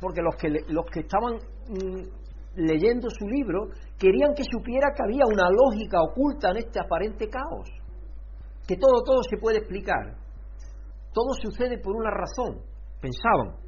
[0.00, 1.34] porque los que, los que estaban
[1.68, 2.08] mm,
[2.56, 7.68] leyendo su libro querían que supiera que había una lógica oculta en este aparente caos,
[8.66, 10.16] que todo, todo se puede explicar,
[11.12, 12.62] todo sucede por una razón,
[12.98, 13.64] pensaban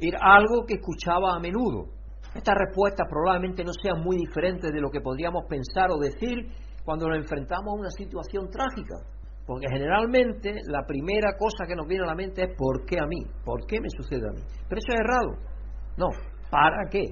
[0.00, 1.86] era algo que escuchaba a menudo.
[2.34, 6.50] Estas respuestas probablemente no sean muy diferentes de lo que podríamos pensar o decir
[6.84, 8.96] cuando nos enfrentamos a una situación trágica.
[9.46, 13.06] Porque generalmente la primera cosa que nos viene a la mente es ¿por qué a
[13.06, 13.22] mí?
[13.44, 14.40] ¿Por qué me sucede a mí?
[14.68, 15.30] Pero eso es errado.
[15.96, 16.08] No,
[16.50, 17.04] ¿para qué?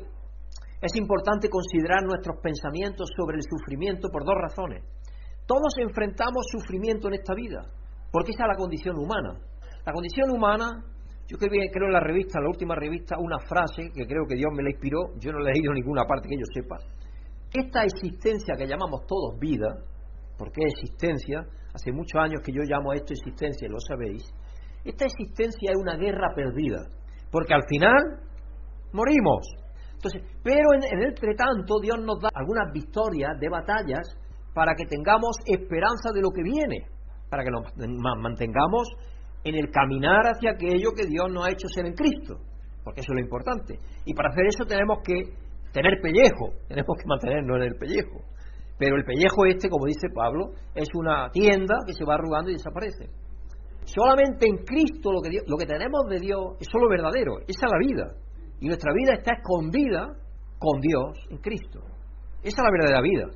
[0.81, 4.83] Es importante considerar nuestros pensamientos sobre el sufrimiento por dos razones.
[5.47, 7.63] Todos enfrentamos sufrimiento en esta vida,
[8.11, 9.39] porque esa es la condición humana.
[9.85, 10.85] La condición humana
[11.33, 14.53] yo creo, creo en la revista, la última revista, una frase que creo que Dios
[14.55, 16.77] me la inspiró, yo no la he leído en ninguna parte que yo sepa.
[17.55, 19.81] Esta existencia que llamamos todos vida,
[20.37, 21.41] porque existencia,
[21.73, 24.23] hace muchos años que yo llamo a esto existencia, lo sabéis,
[24.85, 26.85] esta existencia es una guerra perdida,
[27.31, 28.21] porque al final
[28.93, 29.57] morimos,
[29.95, 34.05] Entonces, pero en, el entretanto Dios nos da algunas victorias de batallas
[34.53, 36.85] para que tengamos esperanza de lo que viene,
[37.31, 37.73] para que nos
[38.21, 38.87] mantengamos
[39.45, 42.39] en el caminar hacia aquello que Dios nos ha hecho ser en Cristo,
[42.85, 43.79] porque eso es lo importante.
[44.05, 45.35] Y para hacer eso tenemos que
[45.73, 48.21] tener pellejo, tenemos que mantenernos en el pellejo.
[48.79, 52.55] Pero el pellejo este, como dice Pablo, es una tienda que se va arrugando y
[52.55, 53.11] desaparece.
[53.85, 57.73] Solamente en Cristo lo que, lo que tenemos de Dios es solo verdadero, esa es
[57.73, 58.15] la vida.
[58.61, 60.07] Y nuestra vida está escondida
[60.59, 61.81] con Dios en Cristo.
[62.43, 63.27] Esa es la verdadera vida.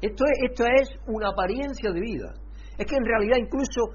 [0.00, 2.34] Esto es, esto es una apariencia de vida.
[2.78, 3.94] Es que en realidad incluso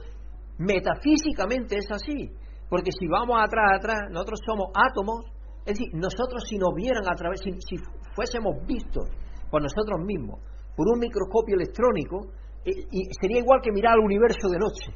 [0.62, 2.30] metafísicamente es así.
[2.70, 5.26] Porque si vamos atrás, atrás, nosotros somos átomos.
[5.66, 7.76] Es decir, nosotros si nos vieran a través, si,
[8.16, 9.10] fuésemos vistos
[9.50, 10.40] por nosotros mismos,
[10.76, 12.32] por un microscopio electrónico,
[12.66, 14.88] eh, y sería igual que mirar al universo de noche.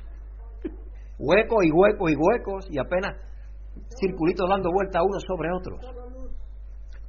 [1.20, 3.16] Huecos y huecos y huecos, y apenas
[4.00, 5.80] circulitos dando vuelta unos sobre otros.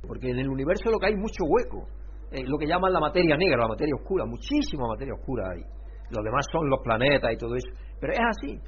[0.07, 1.87] Porque en el universo lo que hay mucho hueco,
[2.31, 5.63] eh, lo que llaman la materia negra, la materia oscura, muchísima materia oscura hay.
[6.11, 7.69] Los demás son los planetas y todo eso.
[8.01, 8.61] Pero es así.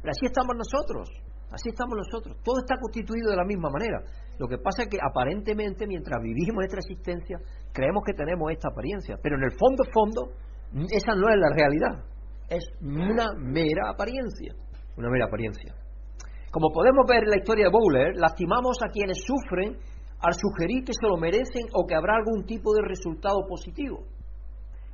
[0.00, 1.08] Pero así estamos nosotros.
[1.52, 2.36] Así estamos nosotros.
[2.42, 4.00] Todo está constituido de la misma manera.
[4.38, 7.38] Lo que pasa es que aparentemente mientras vivimos nuestra existencia
[7.72, 9.16] creemos que tenemos esta apariencia.
[9.22, 10.32] Pero en el fondo, fondo,
[10.90, 12.04] esa no es la realidad.
[12.48, 14.54] Es una mera apariencia.
[14.96, 15.74] Una mera apariencia.
[16.50, 19.76] Como podemos ver en la historia de Bowler, lastimamos a quienes sufren
[20.20, 24.04] al sugerir que se lo merecen o que habrá algún tipo de resultado positivo.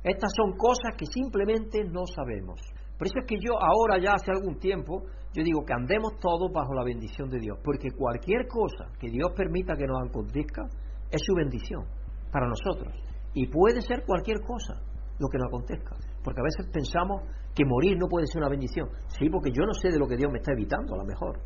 [0.03, 2.59] Estas son cosas que simplemente no sabemos.
[2.97, 6.51] Por eso es que yo ahora ya hace algún tiempo, yo digo que andemos todos
[6.53, 10.63] bajo la bendición de Dios, porque cualquier cosa que Dios permita que nos acontezca
[11.11, 11.85] es su bendición
[12.31, 12.93] para nosotros.
[13.33, 14.81] Y puede ser cualquier cosa
[15.19, 15.95] lo que nos acontezca.
[16.23, 18.89] Porque a veces pensamos que morir no puede ser una bendición.
[19.07, 21.39] Sí, porque yo no sé de lo que Dios me está evitando, a lo mejor.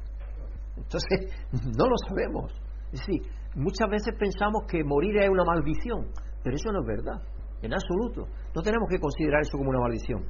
[0.78, 1.30] Entonces,
[1.78, 2.52] no lo sabemos.
[2.92, 3.22] Es decir,
[3.56, 6.08] muchas veces pensamos que morir es una maldición,
[6.44, 7.22] pero eso no es verdad,
[7.64, 8.28] en absoluto.
[8.54, 10.24] No tenemos que considerar eso como una maldición.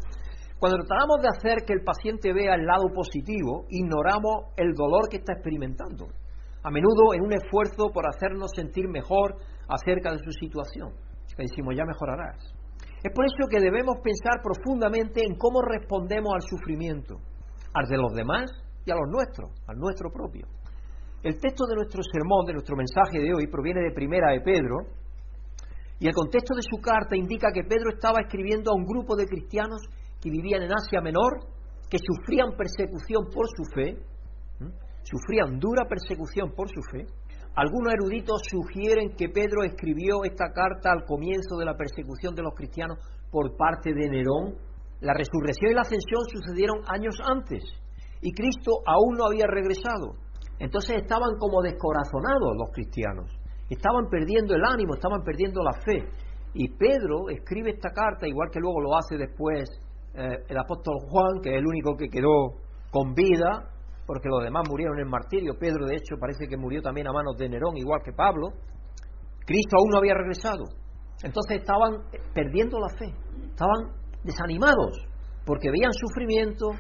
[0.60, 5.18] Cuando tratamos de hacer que el paciente vea el lado positivo, ignoramos el dolor que
[5.18, 6.08] está experimentando,
[6.64, 9.36] a menudo en un esfuerzo por hacernos sentir mejor
[9.68, 10.94] acerca de su situación.
[11.38, 12.40] Le decimos, ya mejorarás.
[13.04, 17.20] Es por eso que debemos pensar profundamente en cómo respondemos al sufrimiento,
[17.74, 18.48] al de los demás
[18.86, 20.48] y a los nuestros, al nuestro propio.
[21.24, 25.03] El texto de nuestro sermón, de nuestro mensaje de hoy, proviene de Primera de Pedro,
[26.04, 29.26] y el contexto de su carta indica que Pedro estaba escribiendo a un grupo de
[29.26, 29.80] cristianos
[30.20, 31.48] que vivían en Asia Menor,
[31.90, 34.04] que sufrían persecución por su fe,
[35.04, 37.08] sufrían dura persecución por su fe,
[37.56, 42.54] algunos eruditos sugieren que Pedro escribió esta carta al comienzo de la persecución de los
[42.54, 43.00] cristianos
[43.32, 44.60] por parte de Nerón.
[45.00, 47.64] La resurrección y la ascensión sucedieron años antes
[48.20, 50.20] y Cristo aún no había regresado.
[50.60, 53.32] Entonces estaban como descorazonados los cristianos,
[53.70, 56.08] estaban perdiendo el ánimo, estaban perdiendo la fe.
[56.54, 59.70] Y Pedro escribe esta carta, igual que luego lo hace después
[60.14, 63.70] eh, el apóstol Juan, que es el único que quedó con vida,
[64.06, 65.58] porque los demás murieron en martirio.
[65.60, 68.50] Pedro, de hecho, parece que murió también a manos de Nerón, igual que Pablo.
[69.46, 70.64] Cristo aún no había regresado.
[71.24, 73.14] Entonces estaban perdiendo la fe,
[73.50, 75.08] estaban desanimados,
[75.46, 76.72] porque veían sufrimiento,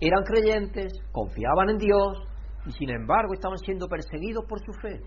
[0.00, 2.22] eran creyentes, confiaban en Dios,
[2.66, 5.00] y sin embargo estaban siendo perseguidos por su fe.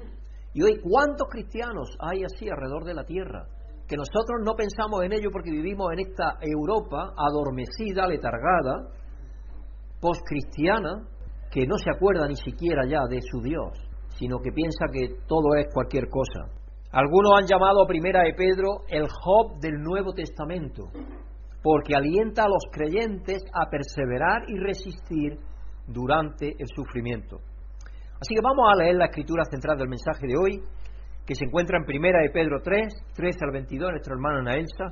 [0.53, 3.47] Y hoy, ¿cuántos cristianos hay así alrededor de la tierra?
[3.87, 8.89] Que nosotros no pensamos en ello porque vivimos en esta Europa adormecida, letargada,
[9.99, 11.07] postcristiana,
[11.51, 13.71] que no se acuerda ni siquiera ya de su Dios,
[14.17, 16.51] sino que piensa que todo es cualquier cosa.
[16.91, 20.89] Algunos han llamado a Primera de Pedro el Job del Nuevo Testamento,
[21.63, 25.39] porque alienta a los creyentes a perseverar y resistir
[25.87, 27.39] durante el sufrimiento.
[28.23, 30.63] Así que vamos a leer la escritura central del mensaje de hoy,
[31.25, 33.91] que se encuentra en Primera de Pedro 3, 13 al 22.
[33.91, 34.85] Nuestro hermano Naelsa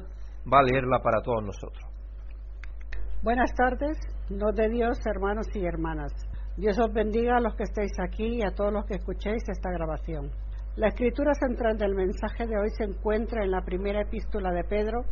[0.52, 1.82] va a leerla para todos nosotros.
[3.24, 3.98] Buenas tardes,
[4.30, 6.12] no de Dios, hermanos y hermanas.
[6.58, 9.72] Dios os bendiga a los que estáis aquí y a todos los que escuchéis esta
[9.72, 10.30] grabación.
[10.76, 15.06] La escritura central del mensaje de hoy se encuentra en la primera epístola de Pedro,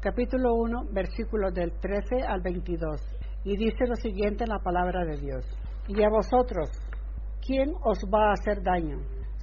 [0.00, 3.00] capítulo 1, versículos del 13 al 22,
[3.44, 5.46] y dice lo siguiente en la palabra de Dios.
[5.86, 6.68] Y a vosotros,
[7.44, 8.98] ¿quién os va a hacer daño?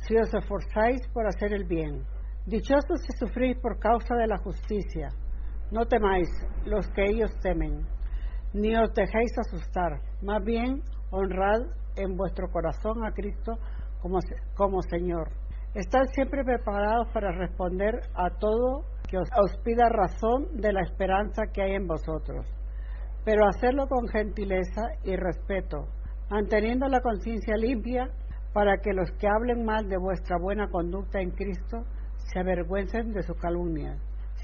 [0.07, 2.03] Si os esforzáis por hacer el bien.
[2.45, 5.09] Dichosos si sufrís por causa de la justicia.
[5.71, 6.29] No temáis
[6.65, 7.85] los que ellos temen,
[8.53, 9.99] ni os dejéis asustar.
[10.21, 10.81] Más bien,
[11.11, 11.61] honrad
[11.97, 13.53] en vuestro corazón a Cristo
[14.01, 14.19] como,
[14.55, 15.29] como Señor.
[15.73, 21.43] Estad siempre preparados para responder a todo que os, os pida razón de la esperanza
[21.53, 22.45] que hay en vosotros,
[23.25, 25.87] pero hacerlo con gentileza y respeto,
[26.29, 28.09] manteniendo la conciencia limpia
[28.53, 31.85] para que los que hablen mal de vuestra buena conducta en Cristo
[32.17, 33.97] se avergüencen de su calumnia.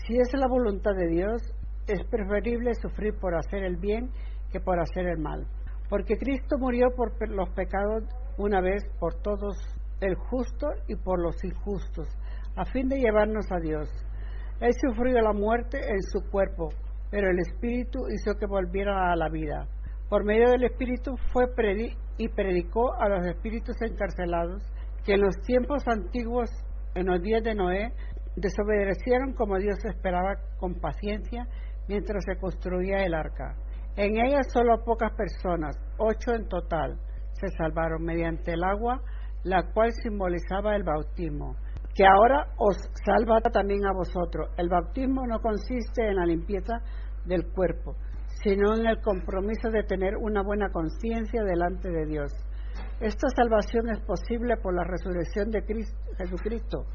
[0.06, 1.42] Si es la voluntad de Dios,
[1.88, 4.10] es preferible sufrir por hacer el bien
[4.52, 5.48] que por hacer el mal.
[5.90, 8.04] Porque Cristo murió por los pecados
[8.38, 9.58] una vez por todos,
[10.00, 12.08] el justo y por los injustos,
[12.56, 13.90] a fin de llevarnos a Dios.
[14.60, 16.70] Él sufrió la muerte en su cuerpo,
[17.12, 19.68] pero el Espíritu hizo que volviera a la vida.
[20.10, 21.48] Por medio del Espíritu fue
[22.18, 24.62] y predicó a los espíritus encarcelados
[25.04, 26.50] que en los tiempos antiguos,
[26.96, 27.92] en los días de Noé,
[28.36, 31.48] desobedecieron como Dios esperaba con paciencia
[31.88, 33.56] mientras se construía el arca.
[33.96, 36.98] En ella solo pocas personas, ocho en total,
[37.34, 39.02] se salvaron mediante el agua,
[39.44, 41.56] la cual simbolizaba el bautismo,
[41.94, 44.50] que ahora os salva también a vosotros.
[44.58, 46.82] El bautismo no consiste en la limpieza
[47.26, 47.96] del cuerpo,
[48.44, 52.32] sino en el compromiso de tener una buena conciencia delante de Dios.
[53.00, 55.64] Esta salvación es posible por la resurrección de
[56.18, 56.86] Jesucristo,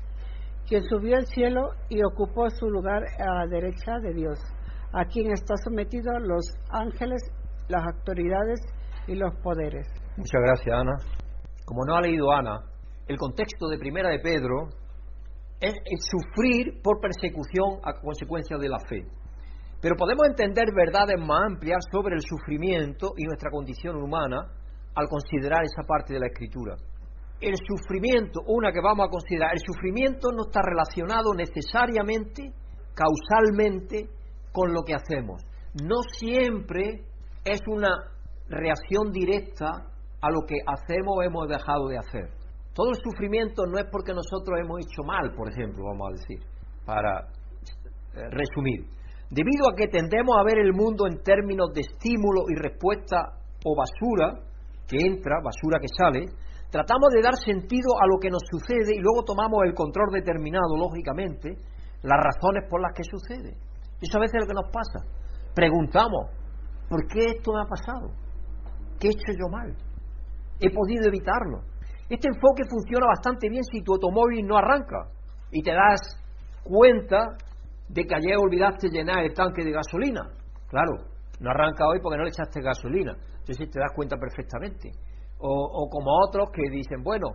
[0.66, 4.38] quien subió al cielo y ocupó su lugar a la derecha de Dios,
[4.92, 7.22] a quien está sometido los ángeles,
[7.68, 8.60] las autoridades
[9.06, 9.86] y los poderes.
[10.16, 10.96] Muchas gracias, Ana.
[11.64, 12.60] Como no ha leído Ana,
[13.06, 14.68] el contexto de Primera de Pedro
[15.60, 15.74] es,
[16.10, 19.06] sufrir por persecución a consecuencia de la fe.
[19.80, 24.38] Pero podemos entender verdades más amplias sobre el sufrimiento y nuestra condición humana
[24.94, 26.74] al considerar esa parte de la escritura.
[27.40, 32.52] El sufrimiento, una que vamos a considerar, el sufrimiento no está relacionado necesariamente,
[32.94, 34.08] causalmente,
[34.50, 35.40] con lo que hacemos.
[35.80, 37.04] No siempre
[37.44, 37.90] es una
[38.48, 39.70] reacción directa
[40.20, 42.28] a lo que hacemos o hemos dejado de hacer.
[42.74, 46.40] Todo el sufrimiento no es porque nosotros hemos hecho mal, por ejemplo, vamos a decir,
[46.84, 47.28] para
[48.30, 48.97] resumir.
[49.30, 53.76] Debido a que tendemos a ver el mundo en términos de estímulo y respuesta o
[53.76, 54.40] basura
[54.88, 56.24] que entra, basura que sale,
[56.70, 60.76] tratamos de dar sentido a lo que nos sucede y luego tomamos el control determinado,
[60.78, 61.56] lógicamente,
[62.02, 63.52] las razones por las que sucede.
[64.00, 65.04] Eso a veces es lo que nos pasa.
[65.54, 66.32] Preguntamos,
[66.88, 68.08] ¿por qué esto me ha pasado?
[68.98, 69.76] ¿Qué he hecho yo mal?
[70.60, 71.68] ¿He podido evitarlo?
[72.08, 75.10] Este enfoque funciona bastante bien si tu automóvil no arranca
[75.50, 76.00] y te das
[76.64, 77.36] cuenta
[77.88, 80.22] de que ayer olvidaste llenar el tanque de gasolina.
[80.68, 80.92] Claro,
[81.40, 83.12] no arranca hoy porque no le echaste gasolina.
[83.12, 84.90] Entonces te das cuenta perfectamente.
[85.40, 87.28] O, como otros que dicen, bueno,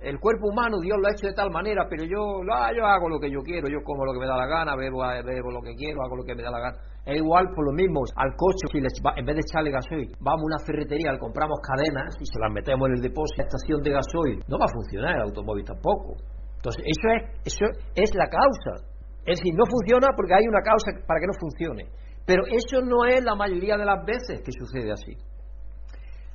[0.00, 3.20] el cuerpo humano Dios lo ha hecho de tal manera, pero yo, yo hago lo
[3.20, 5.74] que yo quiero, yo como lo que me da la gana, bebo, bebo lo que
[5.74, 6.76] quiero, hago lo que me da la gana.
[7.04, 10.56] Es igual por lo mismo, al coche, si en vez de echarle gasoil, vamos a
[10.56, 14.40] una ferretería, compramos cadenas y se las metemos en el depósito, la estación de gasoil,
[14.48, 16.16] no va a funcionar el automóvil tampoco.
[16.56, 18.93] Entonces, eso es, eso es la causa.
[19.26, 21.88] Es decir, no funciona porque hay una causa para que no funcione.
[22.26, 25.16] Pero eso no es la mayoría de las veces que sucede así.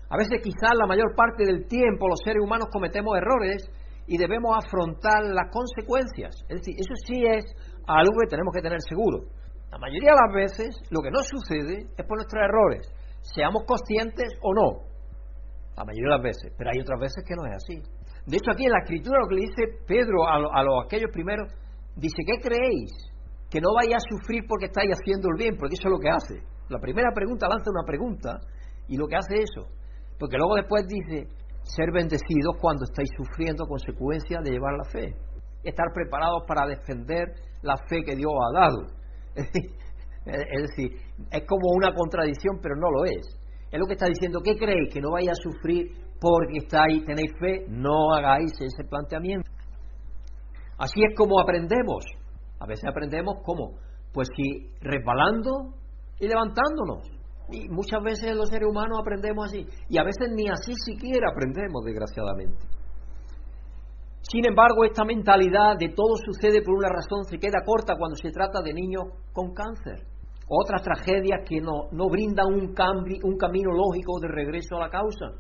[0.10, 3.70] A veces quizás la mayor parte del tiempo los seres humanos cometemos errores
[4.08, 6.34] y debemos afrontar las consecuencias.
[6.50, 7.46] Es decir, eso sí es
[7.86, 9.30] algo que tenemos que tener seguro.
[9.70, 12.90] La mayoría de las veces lo que no sucede es por nuestros errores,
[13.22, 14.90] seamos conscientes o no.
[15.78, 17.78] La mayoría de las veces, pero hay otras veces que no es así.
[18.26, 21.12] De hecho, aquí en la escritura lo que le dice Pedro a, a los, aquellos
[21.14, 21.54] primeros
[22.00, 22.92] Dice, ¿qué creéis?
[23.50, 26.10] Que no vais a sufrir porque estáis haciendo el bien, porque eso es lo que
[26.10, 26.36] hace.
[26.70, 28.40] La primera pregunta lanza una pregunta
[28.88, 29.68] y lo que hace es eso.
[30.18, 31.28] Porque luego después dice,
[31.64, 35.16] ser bendecidos cuando estáis sufriendo consecuencias de llevar la fe.
[35.64, 38.86] Estar preparados para defender la fe que Dios ha dado.
[40.26, 40.92] Es decir,
[41.32, 43.26] es como una contradicción, pero no lo es.
[43.72, 44.94] Es lo que está diciendo, ¿qué creéis?
[44.94, 47.66] Que no vais a sufrir porque estáis, tenéis fe.
[47.68, 49.50] No hagáis ese planteamiento.
[50.80, 52.06] Así es como aprendemos.
[52.60, 53.78] A veces aprendemos cómo?
[54.14, 55.76] Pues si resbalando
[56.20, 57.06] y levantándonos.
[57.52, 59.68] Y muchas veces los seres humanos aprendemos así.
[59.90, 62.66] Y a veces ni así siquiera aprendemos, desgraciadamente.
[64.22, 68.32] Sin embargo, esta mentalidad de todo sucede por una razón se queda corta cuando se
[68.32, 70.06] trata de niños con cáncer.
[70.48, 74.90] Otras tragedias que no, no brindan un, cambio, un camino lógico de regreso a la
[74.90, 75.32] causa.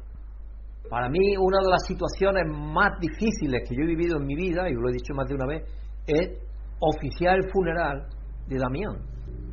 [0.89, 4.67] Para mí, una de las situaciones más difíciles que yo he vivido en mi vida,
[4.67, 5.63] y lo he dicho más de una vez,
[6.07, 6.29] es
[6.79, 8.07] oficiar el funeral
[8.47, 8.97] de Damián,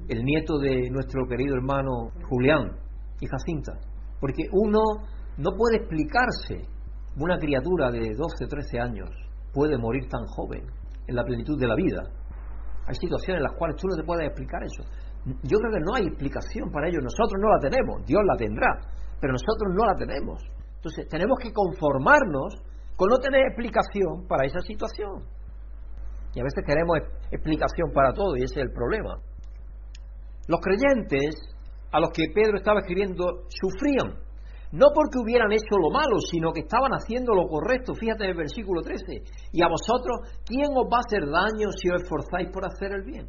[0.09, 2.71] el nieto de nuestro querido hermano Julián
[3.21, 3.73] y Jacinta.
[4.19, 4.81] Porque uno
[5.37, 6.63] no puede explicarse,
[7.19, 9.11] una criatura de 12, 13 años
[9.53, 10.65] puede morir tan joven,
[11.07, 12.03] en la plenitud de la vida.
[12.87, 14.83] Hay situaciones en las cuales tú no te puedes explicar eso.
[15.43, 17.01] Yo creo que no hay explicación para ello.
[17.03, 18.81] Nosotros no la tenemos, Dios la tendrá,
[19.21, 20.56] pero nosotros no la tenemos.
[20.77, 22.63] Entonces, tenemos que conformarnos
[22.97, 25.25] con no tener explicación para esa situación.
[26.35, 26.99] Y a veces queremos
[27.31, 29.19] explicación para todo y ese es el problema.
[30.49, 31.35] Los creyentes
[31.91, 34.21] a los que Pedro estaba escribiendo sufrían,
[34.73, 37.95] no porque hubieran hecho lo malo, sino que estaban haciendo lo correcto.
[37.95, 39.03] Fíjate en el versículo 13.
[39.53, 43.03] Y a vosotros, ¿quién os va a hacer daño si os esforzáis por hacer el
[43.03, 43.29] bien?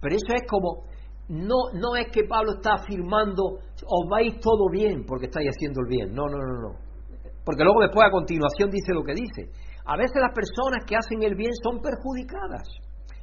[0.00, 0.84] Pero eso es como,
[1.30, 5.88] no, no es que Pablo está afirmando, os vais todo bien porque estáis haciendo el
[5.88, 6.12] bien.
[6.12, 6.78] No, no, no, no.
[7.44, 9.50] Porque luego después a continuación dice lo que dice.
[9.86, 12.66] A veces las personas que hacen el bien son perjudicadas.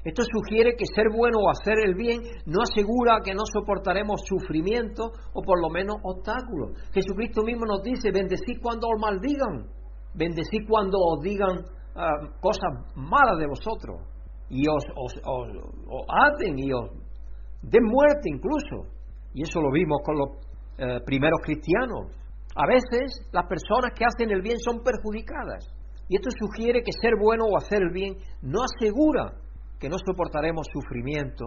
[0.05, 5.11] Esto sugiere que ser bueno o hacer el bien no asegura que no soportaremos sufrimiento
[5.33, 6.79] o por lo menos obstáculos.
[6.93, 9.67] Jesucristo mismo nos dice, bendecid cuando os maldigan,
[10.13, 11.59] bendecid cuando os digan
[11.95, 13.99] ah, cosas malas de vosotros
[14.49, 14.83] y os,
[16.07, 17.06] aten y os
[17.69, 18.91] den muerte incluso.
[19.33, 20.29] Y eso lo vimos con los
[20.77, 22.11] eh, primeros cristianos.
[22.55, 25.73] A veces las personas que hacen el bien son perjudicadas.
[26.09, 29.33] Y esto sugiere que ser bueno o hacer el bien no asegura
[29.79, 31.45] que no soportaremos sufrimiento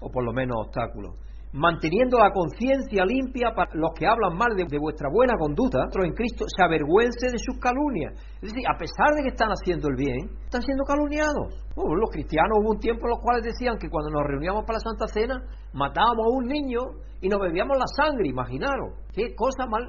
[0.00, 1.14] o por lo menos obstáculos.
[1.52, 6.44] Manteniendo la conciencia limpia para los que hablan mal de, vuestra buena conducta, en Cristo
[6.46, 8.12] se avergüence de sus calumnias.
[8.42, 11.56] Es decir, a pesar de que están haciendo el bien, están siendo calumniados.
[11.74, 14.76] Oh, los cristianos hubo un tiempo en los cuales decían que cuando nos reuníamos para
[14.76, 15.40] la Santa Cena,
[15.72, 16.80] matábamos a un niño
[17.22, 18.92] y nos bebíamos la sangre, imaginaros.
[19.14, 19.88] Qué cosa mal.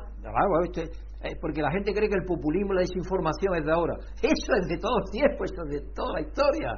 [1.22, 3.96] Eh, porque la gente cree que el populismo y la desinformación es de ahora.
[4.24, 6.72] Eso es de todos los tiempos, eso es de toda la historia.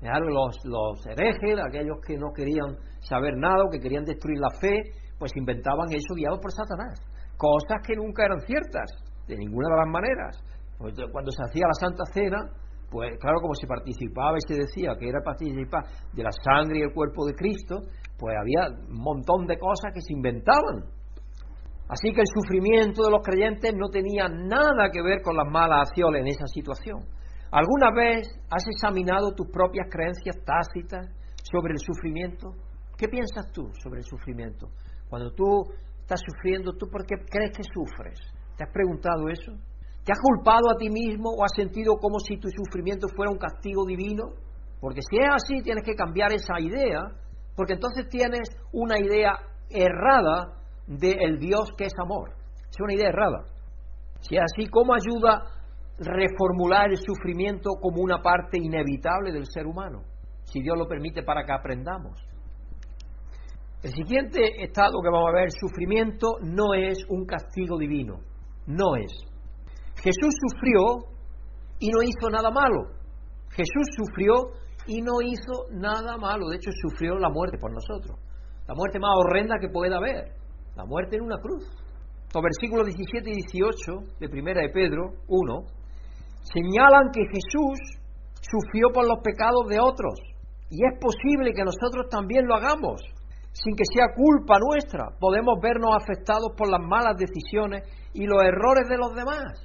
[0.00, 4.74] Los, los herejes, aquellos que no querían saber nada que querían destruir la fe,
[5.18, 7.00] pues inventaban eso guiados por Satanás.
[7.36, 8.90] Cosas que nunca eran ciertas,
[9.26, 10.44] de ninguna de las maneras.
[10.78, 12.38] Pues cuando se hacía la Santa Cena,
[12.90, 16.82] pues claro, como se participaba y se decía que era participar de la sangre y
[16.82, 17.80] el cuerpo de Cristo,
[18.18, 20.84] pues había un montón de cosas que se inventaban.
[21.88, 25.88] Así que el sufrimiento de los creyentes no tenía nada que ver con las malas
[25.88, 27.00] acciones en esa situación.
[27.54, 31.06] ¿Alguna vez has examinado tus propias creencias tácitas
[31.40, 32.50] sobre el sufrimiento?
[32.98, 34.70] ¿Qué piensas tú sobre el sufrimiento?
[35.08, 35.62] Cuando tú
[36.00, 38.18] estás sufriendo, ¿tú por qué crees que sufres?
[38.56, 39.52] ¿Te has preguntado eso?
[40.02, 43.38] ¿Te has culpado a ti mismo o has sentido como si tu sufrimiento fuera un
[43.38, 44.34] castigo divino?
[44.80, 47.02] Porque si es así, tienes que cambiar esa idea,
[47.54, 49.38] porque entonces tienes una idea
[49.70, 52.32] errada del Dios que es amor.
[52.68, 53.44] Es una idea errada.
[54.22, 55.54] Si es así, ¿cómo ayuda
[55.98, 60.02] reformular el sufrimiento como una parte inevitable del ser humano,
[60.44, 62.20] si Dios lo permite para que aprendamos.
[63.82, 68.20] El siguiente estado que vamos a ver, sufrimiento, no es un castigo divino,
[68.66, 69.12] no es.
[70.02, 71.14] Jesús sufrió
[71.78, 72.90] y no hizo nada malo.
[73.50, 74.34] Jesús sufrió
[74.86, 78.18] y no hizo nada malo, de hecho sufrió la muerte por nosotros,
[78.66, 80.32] la muerte más horrenda que pueda haber,
[80.76, 81.64] la muerte en una cruz.
[82.34, 85.83] Los versículos 17 y 18 de Primera de Pedro 1
[86.52, 87.78] señalan que Jesús
[88.40, 90.14] sufrió por los pecados de otros
[90.70, 93.00] y es posible que nosotros también lo hagamos
[93.52, 95.14] sin que sea culpa nuestra.
[95.20, 97.82] Podemos vernos afectados por las malas decisiones
[98.12, 99.62] y los errores de los demás.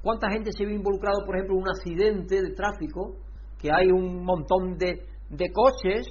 [0.00, 3.16] ¿Cuánta gente se ve involucrado, por ejemplo, en un accidente de tráfico,
[3.60, 6.06] que hay un montón de, de coches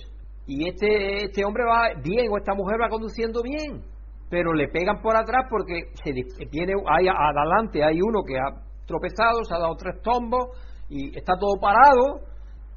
[0.45, 3.83] y este, este hombre va bien o esta mujer va conduciendo bien,
[4.29, 6.11] pero le pegan por atrás porque se
[6.51, 10.51] viene hay adelante hay uno que ha tropezado, ha dado tres tombos
[10.89, 12.27] y está todo parado.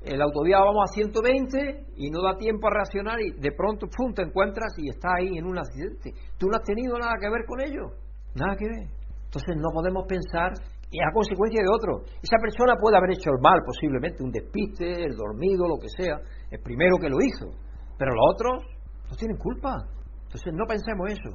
[0.03, 4.13] El autovía vamos a 120 y no da tiempo a reaccionar y de pronto pum,
[4.13, 6.13] te encuentras y está ahí en un accidente.
[6.39, 7.97] Tú no has tenido nada que ver con ello,
[8.35, 8.89] nada que ver.
[9.25, 10.53] Entonces no podemos pensar
[10.91, 12.05] y a consecuencia de otro.
[12.23, 16.21] Esa persona puede haber hecho el mal, posiblemente un despiste, el dormido, lo que sea,
[16.51, 17.51] el primero que lo hizo.
[17.99, 18.63] Pero los otros
[19.11, 19.75] no tienen culpa.
[20.29, 21.31] Entonces no pensemos eso.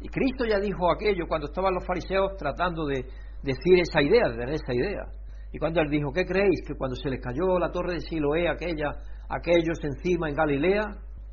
[0.00, 3.04] Y Cristo ya dijo aquello cuando estaban los fariseos tratando de,
[3.42, 5.04] decir esa idea, de tener esa idea.
[5.52, 6.62] Y cuando él dijo, ¿qué creéis?
[6.66, 8.90] Que cuando se les cayó la torre de Siloé, aquella,
[9.28, 10.82] aquellos encima en Galilea,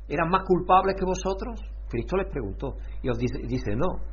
[0.08, 1.60] eran más culpables que vosotros?
[1.88, 2.74] Cristo les preguntó.
[3.02, 4.04] Y os dice, dice no,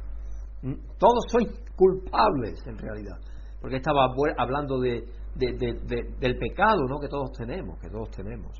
[0.97, 3.17] todos sois culpables en realidad.
[3.59, 5.03] Porque estaba hablando de,
[5.35, 6.99] del pecado ¿no?
[6.99, 8.51] que todos tenemos, que todos tenemos.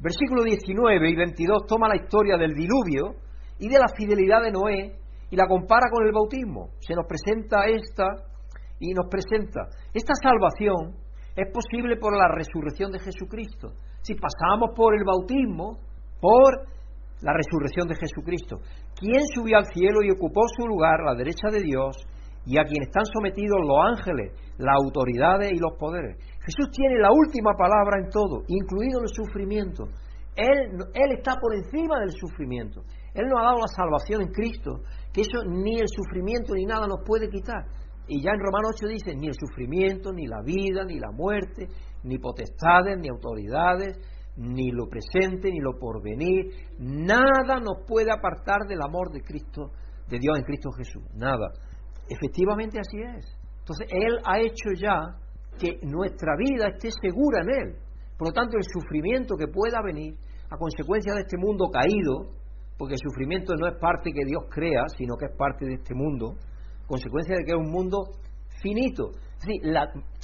[0.00, 3.16] Versículo 19 y 22 toma la historia del diluvio
[3.58, 4.98] y de la fidelidad de Noé
[5.30, 6.70] y la compara con el bautismo.
[6.80, 8.06] Se nos presenta esta
[8.78, 9.68] y nos presenta.
[9.92, 10.96] Esta salvación
[11.34, 13.72] es posible por la resurrección de Jesucristo.
[14.02, 15.78] Si pasamos por el bautismo,
[16.20, 16.66] por
[17.22, 18.56] la resurrección de Jesucristo.
[18.98, 21.96] ¿Quién subió al cielo y ocupó su lugar la derecha de Dios
[22.44, 26.16] y a quien están sometidos los ángeles, las autoridades y los poderes?
[26.44, 29.84] Jesús tiene la última palabra en todo, incluido el sufrimiento.
[30.36, 32.82] Él, él está por encima del sufrimiento.
[33.14, 36.86] Él nos ha dado la salvación en Cristo, que eso ni el sufrimiento ni nada
[36.86, 37.64] nos puede quitar.
[38.08, 41.68] Y ya en Romanos 8 dice, ni el sufrimiento, ni la vida, ni la muerte,
[42.04, 43.98] ni potestades, ni autoridades,
[44.36, 49.70] ni lo presente, ni lo porvenir, nada nos puede apartar del amor de Cristo,
[50.08, 51.52] de Dios en Cristo Jesús, nada.
[52.08, 53.26] Efectivamente así es.
[53.60, 55.00] Entonces, Él ha hecho ya
[55.58, 57.76] que nuestra vida esté segura en Él.
[58.16, 60.14] Por lo tanto, el sufrimiento que pueda venir
[60.50, 62.30] a consecuencia de este mundo caído,
[62.78, 65.94] porque el sufrimiento no es parte que Dios crea, sino que es parte de este
[65.94, 66.36] mundo,
[66.86, 67.98] consecuencia de que es un mundo
[68.62, 69.10] finito.
[69.42, 69.48] Es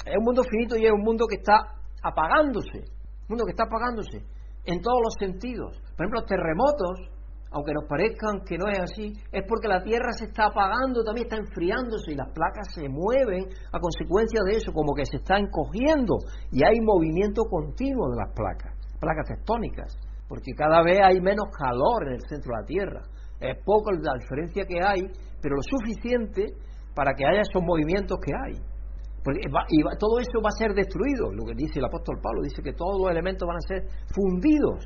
[0.07, 3.65] es un mundo finito y es un mundo que está apagándose, un mundo que está
[3.65, 4.25] apagándose
[4.65, 5.77] en todos los sentidos.
[5.97, 7.13] Por ejemplo, los terremotos
[7.53, 11.27] aunque nos parezcan que no es así, es porque la Tierra se está apagando, también
[11.27, 15.39] está enfriándose y las placas se mueven a consecuencia de eso, como que se está
[15.39, 16.17] encogiendo
[16.51, 19.95] y hay movimiento continuo de las placas, placas tectónicas,
[20.29, 23.03] porque cada vez hay menos calor en el centro de la Tierra.
[23.39, 25.03] Es poco la diferencia que hay,
[25.43, 26.55] pero lo suficiente
[26.95, 28.55] para que haya esos movimientos que hay.
[28.55, 32.73] y todo eso va a ser destruido, lo que dice el apóstol Pablo, dice que
[32.73, 33.83] todos los elementos van a ser
[34.15, 34.85] fundidos,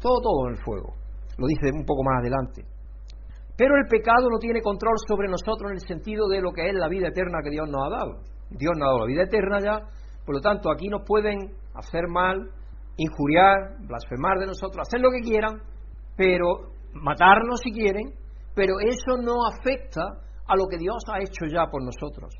[0.00, 0.94] todo, todo en el fuego
[1.38, 2.66] lo dice un poco más adelante.
[3.56, 6.74] Pero el pecado no tiene control sobre nosotros en el sentido de lo que es
[6.74, 8.12] la vida eterna que Dios nos ha dado.
[8.50, 9.80] Dios nos ha dado la vida eterna ya,
[10.24, 12.50] por lo tanto aquí nos pueden hacer mal,
[12.96, 15.62] injuriar, blasfemar de nosotros, hacer lo que quieran,
[16.16, 18.12] pero matarnos si quieren,
[18.58, 22.34] pero eso no afecta a lo que Dios ha hecho ya por nosotros.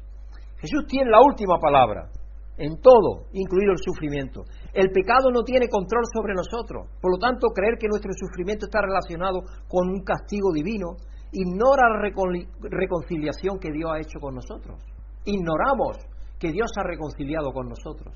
[0.58, 2.10] Jesús tiene la última palabra
[2.58, 4.42] en todo, incluido el sufrimiento.
[4.74, 6.90] El pecado no tiene control sobre nosotros.
[7.00, 10.98] Por lo tanto, creer que nuestro sufrimiento está relacionado con un castigo divino
[11.30, 12.10] ignora la
[12.66, 14.82] reconciliación que Dios ha hecho con nosotros.
[15.24, 15.98] Ignoramos
[16.40, 18.10] que Dios ha reconciliado con nosotros,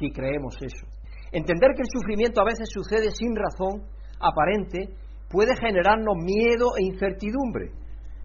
[0.00, 0.86] si creemos eso.
[1.32, 3.82] Entender que el sufrimiento a veces sucede sin razón
[4.20, 4.88] aparente
[5.32, 7.72] puede generarnos miedo e incertidumbre,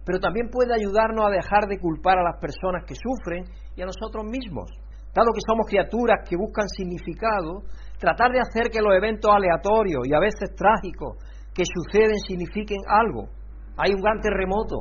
[0.04, 3.44] pero también puede ayudarnos a dejar de culpar a las personas que sufren
[3.74, 4.70] y a nosotros mismos.
[5.14, 7.64] Dado que somos criaturas que buscan significado,
[7.98, 11.16] tratar de hacer que los eventos aleatorios y a veces trágicos
[11.54, 13.28] que suceden signifiquen algo.
[13.76, 14.78] Hay un gran terremoto.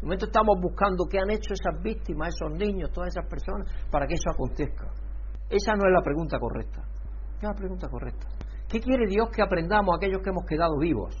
[0.00, 4.06] Un momento estamos buscando qué han hecho esas víctimas, esos niños, todas esas personas, para
[4.06, 4.88] que eso acontezca.
[5.48, 6.82] Esa no es la pregunta correcta.
[7.36, 8.26] es la pregunta correcta?
[8.68, 11.14] ¿Qué quiere Dios que aprendamos aquellos que hemos quedado vivos?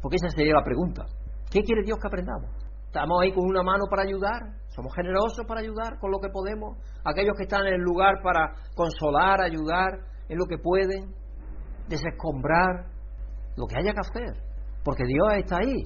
[0.00, 1.06] Porque esa sería la pregunta.
[1.50, 2.50] ¿Qué quiere Dios que aprendamos?
[2.86, 4.42] Estamos ahí con una mano para ayudar,
[4.74, 6.76] somos generosos para ayudar con lo que podemos.
[7.04, 11.14] Aquellos que están en el lugar para consolar, ayudar en lo que pueden,
[11.88, 12.86] desescombrar,
[13.56, 14.42] lo que haya que hacer.
[14.84, 15.82] Porque Dios está ahí.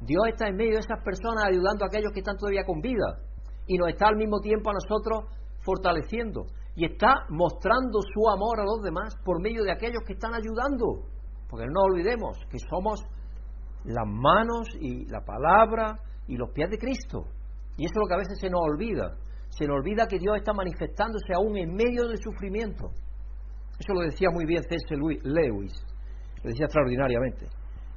[0.00, 3.18] Dios está en medio de esas personas ayudando a aquellos que están todavía con vida.
[3.66, 5.24] Y nos está al mismo tiempo a nosotros
[5.60, 6.46] fortaleciendo.
[6.74, 11.06] Y está mostrando su amor a los demás por medio de aquellos que están ayudando.
[11.48, 13.00] Porque no olvidemos que somos
[13.84, 17.24] las manos y la palabra y los pies de Cristo.
[17.76, 19.16] Y eso es lo que a veces se nos olvida.
[19.50, 22.90] Se nos olvida que Dios está manifestándose aún en medio del sufrimiento.
[23.78, 24.96] Eso lo decía muy bien C.S.
[25.22, 25.72] Lewis,
[26.42, 27.46] lo decía extraordinariamente.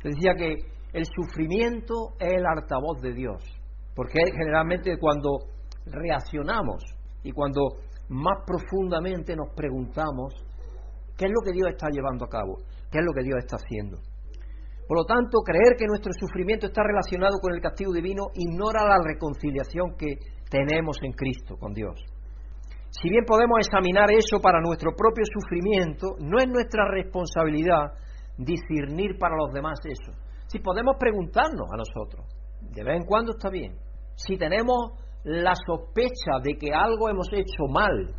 [0.03, 0.55] Decía que
[0.93, 3.43] el sufrimiento es el altavoz de Dios,
[3.95, 5.39] porque generalmente cuando
[5.85, 6.83] reaccionamos
[7.23, 7.61] y cuando
[8.09, 10.33] más profundamente nos preguntamos
[11.17, 12.57] qué es lo que Dios está llevando a cabo,
[12.91, 13.97] qué es lo que Dios está haciendo.
[14.91, 18.99] Por lo tanto, creer que nuestro sufrimiento está relacionado con el castigo divino ignora la
[19.01, 20.19] reconciliación que
[20.49, 21.95] tenemos en Cristo con Dios.
[22.89, 27.93] Si bien podemos examinar eso para nuestro propio sufrimiento, no es nuestra responsabilidad
[28.37, 30.11] discernir para los demás eso.
[30.47, 32.27] Si podemos preguntarnos a nosotros,
[32.59, 33.71] de vez en cuando está bien,
[34.15, 34.91] si tenemos
[35.23, 38.13] la sospecha de que algo hemos hecho mal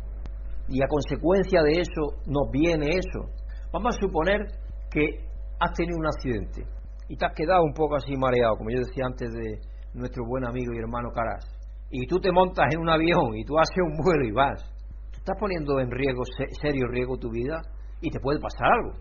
[0.67, 3.29] y a consecuencia de eso nos viene eso,
[3.71, 4.47] vamos a suponer
[4.89, 5.32] que
[5.63, 6.65] has tenido un accidente
[7.07, 9.59] y te has quedado un poco así mareado, como yo decía antes de
[9.93, 11.45] nuestro buen amigo y hermano Caras,
[11.89, 14.63] y tú te montas en un avión y tú haces un vuelo y vas,
[15.11, 16.23] tú estás poniendo en riesgo,
[16.59, 17.61] serio riesgo tu vida
[18.01, 18.97] y te puede pasar algo.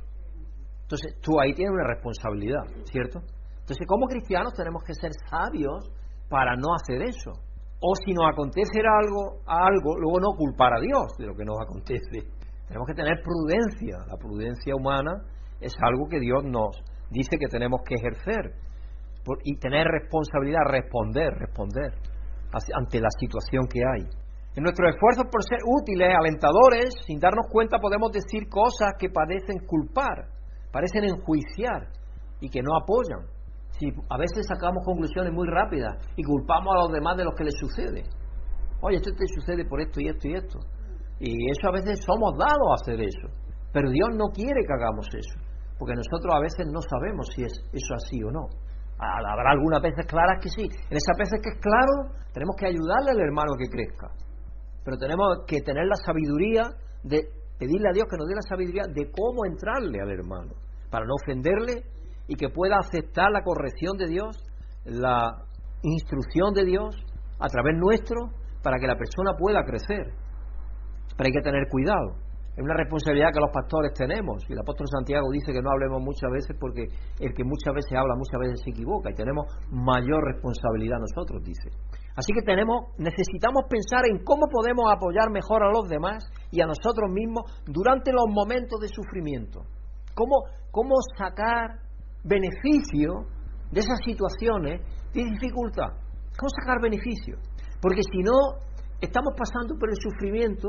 [0.82, 3.20] Entonces tú ahí tienes una responsabilidad, ¿cierto?
[3.60, 5.90] Entonces como cristianos tenemos que ser sabios
[6.28, 7.32] para no hacer eso.
[7.80, 11.56] O si nos acontece algo, algo, luego no culpar a Dios de lo que nos
[11.60, 12.28] acontece.
[12.68, 13.98] Tenemos que tener prudencia.
[14.06, 15.24] La prudencia humana
[15.62, 18.52] es algo que Dios nos dice que tenemos que ejercer
[19.44, 21.94] y tener responsabilidad, responder, responder
[22.74, 24.04] ante la situación que hay.
[24.56, 29.64] En nuestros esfuerzos por ser útiles, alentadores, sin darnos cuenta podemos decir cosas que parecen
[29.66, 30.28] culpar,
[30.70, 31.88] parecen enjuiciar
[32.40, 33.24] y que no apoyan.
[33.78, 37.44] Si a veces sacamos conclusiones muy rápidas y culpamos a los demás de lo que
[37.44, 38.02] les sucede.
[38.82, 40.58] Oye, esto te sucede por esto y esto y esto.
[41.20, 43.28] Y eso a veces somos dados a hacer eso.
[43.72, 45.51] Pero Dios no quiere que hagamos eso
[45.82, 48.46] porque nosotros a veces no sabemos si es eso así o no.
[49.00, 50.62] Habrá algunas veces claras que sí.
[50.62, 54.06] En esas veces que es claro, tenemos que ayudarle al hermano que crezca.
[54.84, 56.62] Pero tenemos que tener la sabiduría
[57.02, 57.26] de
[57.58, 60.54] pedirle a Dios que nos dé la sabiduría de cómo entrarle al hermano,
[60.88, 61.82] para no ofenderle
[62.28, 64.38] y que pueda aceptar la corrección de Dios,
[64.84, 65.34] la
[65.82, 66.94] instrucción de Dios
[67.40, 68.30] a través nuestro,
[68.62, 70.14] para que la persona pueda crecer.
[71.18, 72.21] Pero hay que tener cuidado.
[72.52, 74.44] Es una responsabilidad que los pastores tenemos.
[74.48, 76.84] Y el apóstol Santiago dice que no hablemos muchas veces porque
[77.18, 81.72] el que muchas veces habla muchas veces se equivoca y tenemos mayor responsabilidad nosotros, dice.
[82.14, 86.66] Así que tenemos, necesitamos pensar en cómo podemos apoyar mejor a los demás y a
[86.66, 89.64] nosotros mismos durante los momentos de sufrimiento.
[90.14, 91.80] Cómo, cómo sacar
[92.22, 93.32] beneficio
[93.72, 94.84] de esas situaciones
[95.14, 95.88] de dificultad.
[96.36, 97.36] ¿Cómo sacar beneficio?
[97.80, 98.60] Porque si no,
[99.00, 100.68] estamos pasando por el sufrimiento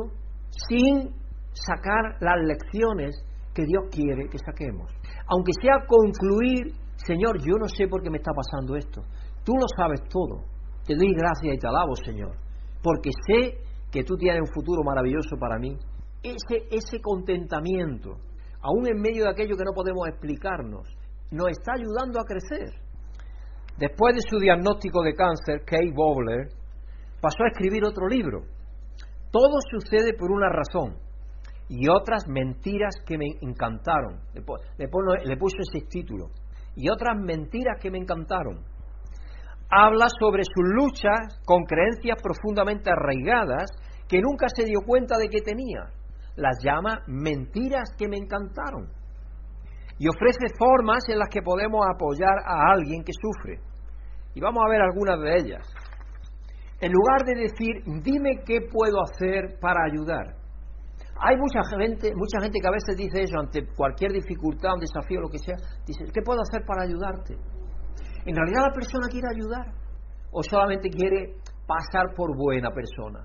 [0.69, 1.11] sin
[1.53, 3.15] sacar las lecciones
[3.53, 4.91] que Dios quiere que saquemos.
[5.27, 9.01] Aunque sea concluir, Señor, yo no sé por qué me está pasando esto.
[9.43, 10.43] Tú lo sabes todo.
[10.85, 12.35] Te doy gracias y te alabo, Señor,
[12.81, 13.57] porque sé
[13.91, 15.77] que tú tienes un futuro maravilloso para mí.
[16.21, 18.17] Ese, ese contentamiento,
[18.61, 20.87] aún en medio de aquello que no podemos explicarnos,
[21.31, 22.73] nos está ayudando a crecer.
[23.77, 26.47] Después de su diagnóstico de cáncer, Kay Bowler
[27.21, 28.41] pasó a escribir otro libro.
[29.31, 30.95] Todo sucede por una razón
[31.75, 34.19] y otras mentiras que me encantaron.
[34.35, 34.87] Le,
[35.25, 36.27] le puso ese título.
[36.75, 38.59] Y otras mentiras que me encantaron.
[39.71, 43.71] Habla sobre sus luchas con creencias profundamente arraigadas
[44.07, 45.89] que nunca se dio cuenta de que tenía.
[46.35, 48.89] Las llama mentiras que me encantaron.
[49.97, 53.59] Y ofrece formas en las que podemos apoyar a alguien que sufre.
[54.35, 55.67] Y vamos a ver algunas de ellas.
[56.79, 60.42] En lugar de decir, dime qué puedo hacer para ayudar,
[61.23, 65.21] hay mucha gente, mucha gente que a veces dice eso ante cualquier dificultad, un desafío,
[65.21, 65.55] lo que sea,
[65.87, 67.37] dice, ¿qué puedo hacer para ayudarte?
[68.25, 69.71] ¿En realidad la persona quiere ayudar?
[70.31, 73.23] ¿O solamente quiere pasar por buena persona?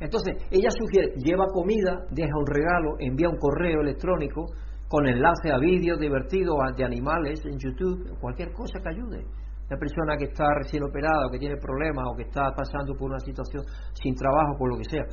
[0.00, 4.46] Entonces, ella sugiere, lleva comida, deja un regalo, envía un correo electrónico
[4.88, 9.24] con enlace a vídeos divertidos de animales en YouTube, cualquier cosa que ayude.
[9.68, 13.10] La persona que está recién operada o que tiene problemas o que está pasando por
[13.10, 15.04] una situación sin trabajo, por lo que sea,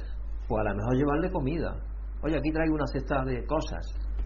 [0.48, 1.76] pues a lo mejor llevarle comida,
[2.24, 3.82] Oye, aquí traigo una cesta de cosas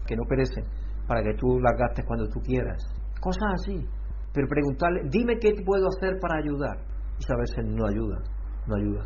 [0.06, 0.64] que no perecen
[1.06, 2.82] para que tú las gastes cuando tú quieras.
[3.20, 3.86] Cosas así.
[4.32, 6.76] Pero preguntarle, dime qué puedo hacer para ayudar.
[7.18, 8.18] Y a veces no ayuda,
[8.66, 9.02] no ayuda.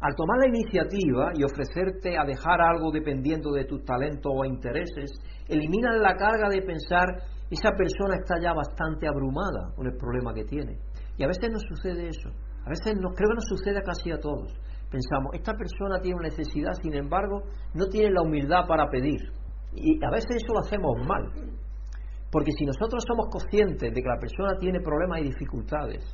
[0.00, 5.10] Al tomar la iniciativa y ofrecerte a dejar algo dependiendo de tus talentos o intereses,
[5.46, 7.06] eliminas la carga de pensar,
[7.50, 10.78] esa persona está ya bastante abrumada con el problema que tiene.
[11.18, 12.30] Y a veces nos sucede eso.
[12.64, 14.52] A veces creo que nos sucede casi a todos
[14.92, 17.42] pensamos, esta persona tiene una necesidad, sin embargo,
[17.74, 19.20] no tiene la humildad para pedir.
[19.74, 21.32] Y a veces eso lo hacemos mal.
[22.30, 26.04] Porque si nosotros somos conscientes de que la persona tiene problemas y dificultades,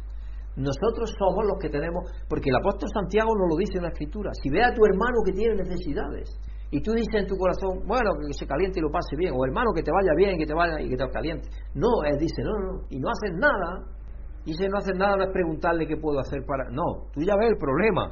[0.57, 4.31] nosotros somos los que tenemos, porque el apóstol Santiago nos lo dice en la escritura,
[4.43, 6.31] si ve a tu hermano que tiene necesidades,
[6.71, 9.45] y tú dices en tu corazón, bueno, que se caliente y lo pase bien, o
[9.47, 11.49] hermano, que te vaya bien, que te vaya y que te caliente.
[11.75, 13.87] No, él dice, no, no, y no haces nada.
[14.45, 16.69] Y si no haces nada no es preguntarle qué puedo hacer para...
[16.71, 18.11] No, tú ya ves el problema.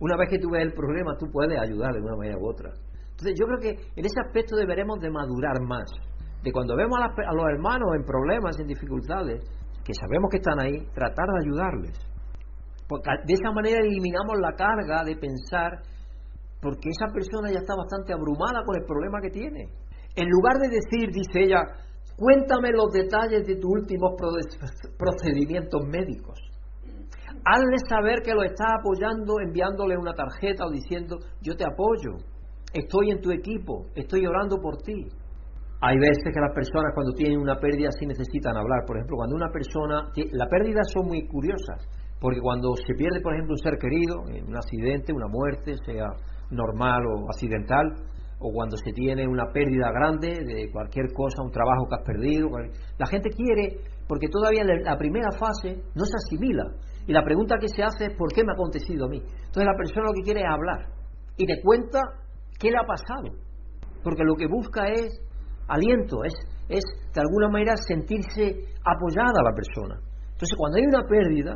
[0.00, 2.70] Una vez que tú ves el problema, tú puedes ayudar de una manera u otra.
[3.16, 5.88] Entonces yo creo que en ese aspecto deberemos de madurar más.
[6.42, 9.42] De cuando vemos a, a los hermanos en problemas, en dificultades,
[9.82, 11.96] que sabemos que están ahí, tratar de ayudarles.
[12.88, 15.80] Porque de esa manera eliminamos la carga de pensar,
[16.60, 19.70] porque esa persona ya está bastante abrumada con el problema que tiene.
[20.14, 21.62] En lugar de decir, dice ella,
[22.16, 24.12] cuéntame los detalles de tus últimos
[24.98, 26.38] procedimientos médicos.
[27.48, 32.18] Hazle saber que lo está apoyando enviándole una tarjeta o diciendo, yo te apoyo,
[32.74, 35.06] estoy en tu equipo, estoy orando por ti.
[35.80, 38.82] Hay veces que las personas cuando tienen una pérdida sí necesitan hablar.
[38.84, 40.10] Por ejemplo, cuando una persona...
[40.32, 41.86] Las pérdidas son muy curiosas,
[42.20, 46.08] porque cuando se pierde, por ejemplo, un ser querido, en un accidente, una muerte, sea
[46.50, 47.94] normal o accidental,
[48.40, 52.48] o cuando se tiene una pérdida grande de cualquier cosa, un trabajo que has perdido,
[52.98, 53.78] la gente quiere,
[54.08, 56.64] porque todavía la primera fase no se asimila.
[57.06, 59.18] Y la pregunta que se hace es ¿por qué me ha acontecido a mí?
[59.18, 60.86] Entonces la persona lo que quiere es hablar
[61.36, 62.00] y te cuenta
[62.58, 63.36] qué le ha pasado.
[64.02, 65.20] Porque lo que busca es
[65.68, 66.34] aliento, es,
[66.68, 66.84] es
[67.14, 70.00] de alguna manera sentirse apoyada a la persona.
[70.32, 71.54] Entonces cuando hay una pérdida,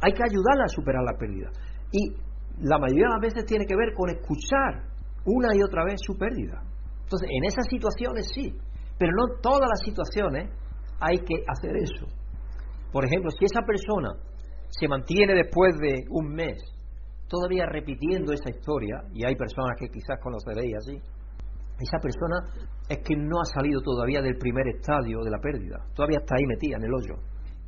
[0.00, 1.50] hay que ayudarla a superar la pérdida.
[1.92, 2.14] Y
[2.60, 4.82] la mayoría de las veces tiene que ver con escuchar
[5.24, 6.62] una y otra vez su pérdida.
[7.02, 8.54] Entonces, en esas situaciones sí,
[8.98, 10.50] pero no todas las situaciones
[11.00, 12.06] hay que hacer eso.
[12.92, 14.10] Por ejemplo, si esa persona
[14.70, 16.56] se mantiene después de un mes
[17.28, 20.96] todavía repitiendo esa historia, y hay personas que quizás conoceréis así,
[21.78, 26.18] esa persona es que no ha salido todavía del primer estadio de la pérdida, todavía
[26.18, 27.14] está ahí metida en el hoyo.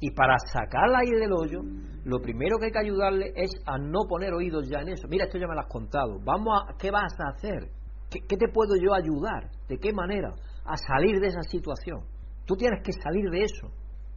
[0.03, 1.61] Y para sacarla ahí del hoyo,
[2.05, 5.07] lo primero que hay que ayudarle es a no poner oídos ya en eso.
[5.09, 6.19] Mira, esto ya me lo has contado.
[6.25, 7.69] Vamos a, ¿qué vas a hacer?
[8.11, 9.51] ¿Qué, ¿Qué te puedo yo ayudar?
[9.69, 10.33] ¿De qué manera?
[10.65, 12.01] A salir de esa situación.
[12.47, 13.69] Tú tienes que salir de eso.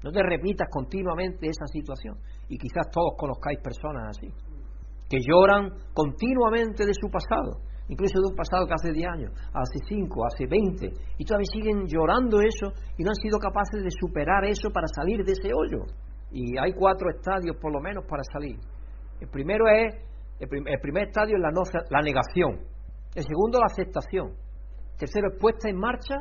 [0.03, 2.17] No te repitas continuamente esa situación.
[2.49, 4.27] Y quizás todos conozcáis personas así,
[5.09, 9.79] que lloran continuamente de su pasado, incluso de un pasado que hace 10 años, hace
[9.87, 14.45] 5, hace 20, y todavía siguen llorando eso y no han sido capaces de superar
[14.45, 15.85] eso para salir de ese hoyo.
[16.31, 18.57] Y hay cuatro estadios por lo menos para salir.
[19.19, 19.95] El primero es,
[20.39, 21.51] el, primer estadio es la,
[21.89, 22.59] la negación,
[23.15, 26.15] el segundo la aceptación, el tercero es puesta en marcha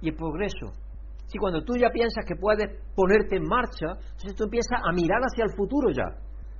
[0.00, 0.72] y el progreso.
[1.30, 2.66] Si cuando tú ya piensas que puedes
[2.96, 6.10] ponerte en marcha, entonces tú empiezas a mirar hacia el futuro ya,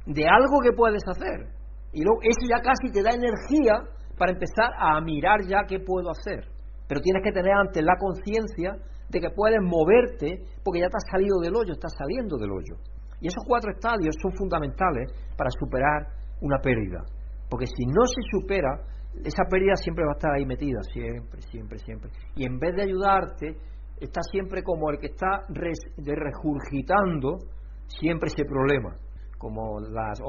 [0.07, 1.51] de algo que puedes hacer.
[1.93, 3.83] Y luego eso ya casi te da energía
[4.17, 6.47] para empezar a mirar ya qué puedo hacer.
[6.87, 11.11] Pero tienes que tener antes la conciencia de que puedes moverte porque ya te has
[11.11, 12.79] salido del hoyo, estás saliendo del hoyo.
[13.21, 17.03] Y esos cuatro estadios son fundamentales para superar una pérdida.
[17.49, 18.87] Porque si no se supera,
[19.25, 22.11] esa pérdida siempre va a estar ahí metida, siempre, siempre, siempre.
[22.37, 23.57] Y en vez de ayudarte,
[24.01, 27.39] está siempre como el que está regurgitando
[27.87, 28.97] siempre ese problema,
[29.39, 30.21] como las,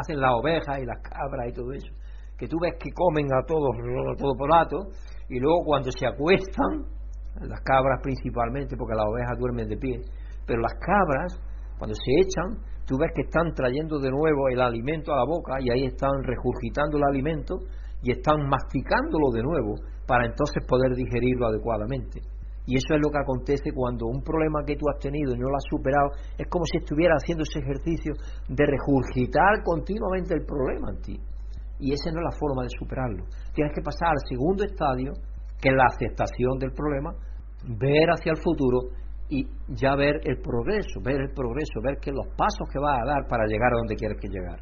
[0.00, 1.92] hacen las ovejas y las cabras y todo eso,
[2.36, 3.70] que tú ves que comen a todos,
[4.18, 4.76] todo por rato,
[5.28, 6.86] y luego cuando se acuestan,
[7.40, 10.00] las cabras principalmente, porque las ovejas duermen de pie,
[10.46, 11.40] pero las cabras,
[11.78, 15.60] cuando se echan, tú ves que están trayendo de nuevo el alimento a la boca
[15.60, 17.58] y ahí están regurgitando el alimento
[18.02, 19.74] y están masticándolo de nuevo
[20.06, 22.20] para entonces poder digerirlo adecuadamente.
[22.68, 25.48] Y eso es lo que acontece cuando un problema que tú has tenido y no
[25.48, 28.12] lo has superado es como si estuviera haciendo ese ejercicio
[28.44, 31.16] de regurgitar continuamente el problema en ti.
[31.80, 33.24] Y esa no es la forma de superarlo.
[33.54, 35.16] Tienes que pasar al segundo estadio,
[35.56, 37.16] que es la aceptación del problema,
[37.64, 38.92] ver hacia el futuro
[39.30, 43.16] y ya ver el progreso, ver el progreso, ver que los pasos que vas a
[43.16, 44.60] dar para llegar a donde quieres que llegar.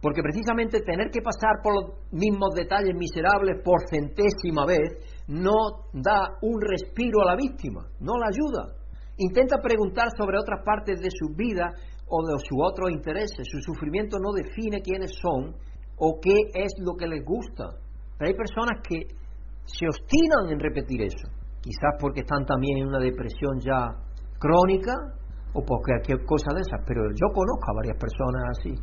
[0.00, 6.38] Porque precisamente tener que pasar por los mismos detalles miserables por centésima vez no da
[6.42, 8.74] un respiro a la víctima, no la ayuda.
[9.18, 11.70] Intenta preguntar sobre otras partes de su vida
[12.08, 13.46] o de sus otros intereses.
[13.50, 15.54] Su sufrimiento no define quiénes son
[15.96, 17.76] o qué es lo que les gusta.
[18.18, 19.06] Pero hay personas que
[19.64, 21.28] se obstinan en repetir eso,
[21.60, 23.86] quizás porque están también en una depresión ya
[24.38, 24.92] crónica
[25.54, 26.80] o por cualquier cosa de esas.
[26.86, 28.74] Pero yo conozco a varias personas así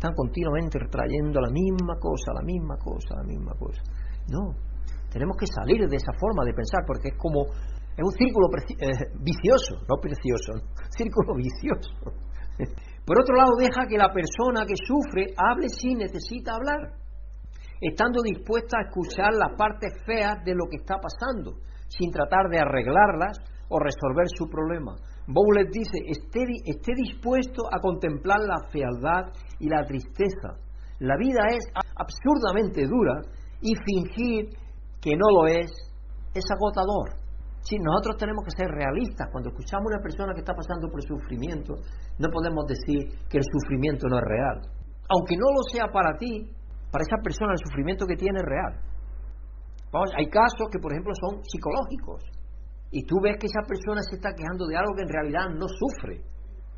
[0.00, 3.82] están continuamente trayendo la misma cosa, la misma cosa, la misma cosa.
[4.32, 4.56] No,
[5.10, 9.10] tenemos que salir de esa forma de pensar porque es como, es un círculo eh,
[9.20, 10.54] vicioso, no precioso,
[10.96, 11.90] círculo vicioso.
[13.04, 16.94] Por otro lado, deja que la persona que sufre hable si necesita hablar,
[17.80, 21.58] estando dispuesta a escuchar las partes feas de lo que está pasando,
[21.88, 23.38] sin tratar de arreglarlas
[23.68, 24.94] o resolver su problema.
[25.26, 30.58] Bowles dice, esté, esté dispuesto a contemplar la fealdad y la tristeza.
[30.98, 31.64] La vida es
[31.96, 33.22] absurdamente dura
[33.62, 34.50] y fingir
[35.00, 35.70] que no lo es
[36.34, 37.16] es agotador.
[37.62, 41.02] Si nosotros tenemos que ser realistas, cuando escuchamos a una persona que está pasando por
[41.02, 41.74] sufrimiento,
[42.18, 44.58] no podemos decir que el sufrimiento no es real.
[45.08, 46.48] Aunque no lo sea para ti,
[46.90, 48.90] para esa persona el sufrimiento que tiene es real.
[50.16, 52.22] Hay casos que, por ejemplo, son psicológicos.
[52.92, 55.66] Y tú ves que esa persona se está quejando de algo que en realidad no
[55.68, 56.22] sufre,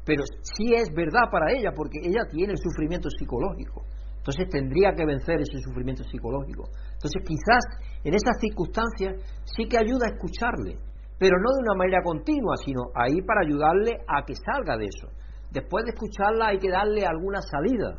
[0.05, 3.85] pero sí es verdad para ella porque ella tiene el sufrimiento psicológico.
[4.23, 6.71] Entonces tendría que vencer ese sufrimiento psicológico.
[6.95, 7.65] Entonces quizás
[8.05, 10.79] en esas circunstancias sí que ayuda a escucharle,
[11.19, 15.11] pero no de una manera continua, sino ahí para ayudarle a que salga de eso.
[15.51, 17.99] Después de escucharla hay que darle alguna salida,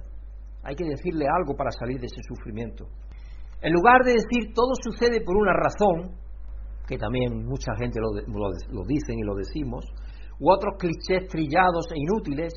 [0.63, 2.87] hay que decirle algo para salir de ese sufrimiento.
[3.59, 6.15] En lugar de decir todo sucede por una razón,
[6.87, 9.83] que también mucha gente lo, dicen y lo decimos,
[10.39, 12.53] u otros clichés trillados e inútiles,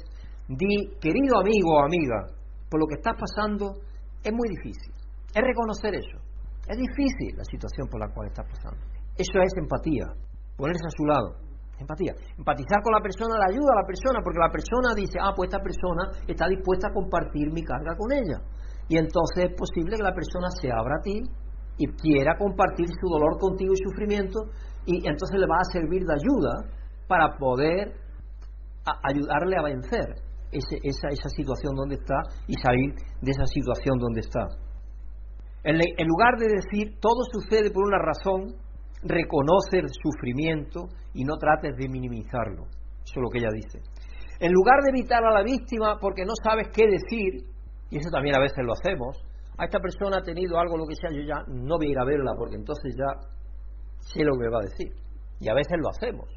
[0.46, 2.30] di, querido amigo o amiga,
[2.70, 3.74] por lo que estás pasando
[4.22, 4.92] es muy difícil.
[5.34, 6.18] Es reconocer eso.
[6.66, 8.82] Es difícil la situación por la cual estás pasando.
[9.16, 10.06] Eso es empatía,
[10.56, 11.46] ponerse a su lado.
[11.78, 12.12] Empatía.
[12.38, 15.52] Empatizar con la persona le ayuda a la persona, porque la persona dice, ah, pues
[15.52, 18.40] esta persona está dispuesta a compartir mi carga con ella.
[18.88, 21.20] Y entonces es posible que la persona se abra a ti
[21.78, 24.40] y quiera compartir su dolor contigo y sufrimiento,
[24.86, 26.52] y entonces le va a servir de ayuda
[27.06, 27.92] para poder
[29.04, 34.46] ayudarle a vencer esa, situación donde está y salir de esa situación donde está.
[35.64, 38.54] En, en lugar de decir todo sucede por una razón,
[39.02, 42.64] reconoce el sufrimiento y no trates de minimizarlo.
[43.04, 43.80] Eso es lo que ella dice.
[44.40, 47.44] En lugar de evitar a la víctima porque no sabes qué decir,
[47.90, 49.16] y eso también a veces lo hacemos,
[49.58, 51.98] a esta persona ha tenido algo, lo que sea, yo ya no voy a ir
[51.98, 53.28] a verla porque entonces ya
[54.00, 54.92] sé lo que me va a decir.
[55.40, 56.28] Y a veces lo hacemos.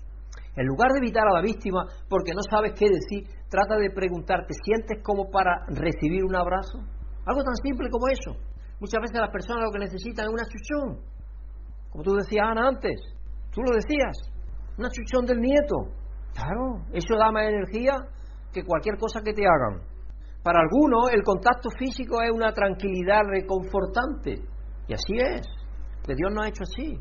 [0.60, 4.54] En lugar de evitar a la víctima porque no sabes qué decir, trata de preguntarte,
[4.66, 6.84] ¿sientes como para recibir un abrazo?
[7.26, 8.36] Algo tan simple como eso.
[8.82, 11.00] Muchas veces las personas lo que necesitan es una chuchón.
[11.92, 13.00] Como tú decías, Ana, antes.
[13.56, 14.12] Tú lo decías.
[14.78, 15.96] Una chuchón del nieto.
[16.36, 17.96] Claro, eso da más energía
[18.52, 19.80] que cualquier cosa que te hagan.
[20.44, 24.44] Para algunos el contacto físico es una tranquilidad reconfortante.
[24.90, 25.48] Y así es.
[26.04, 27.00] Que Dios nos ha hecho así,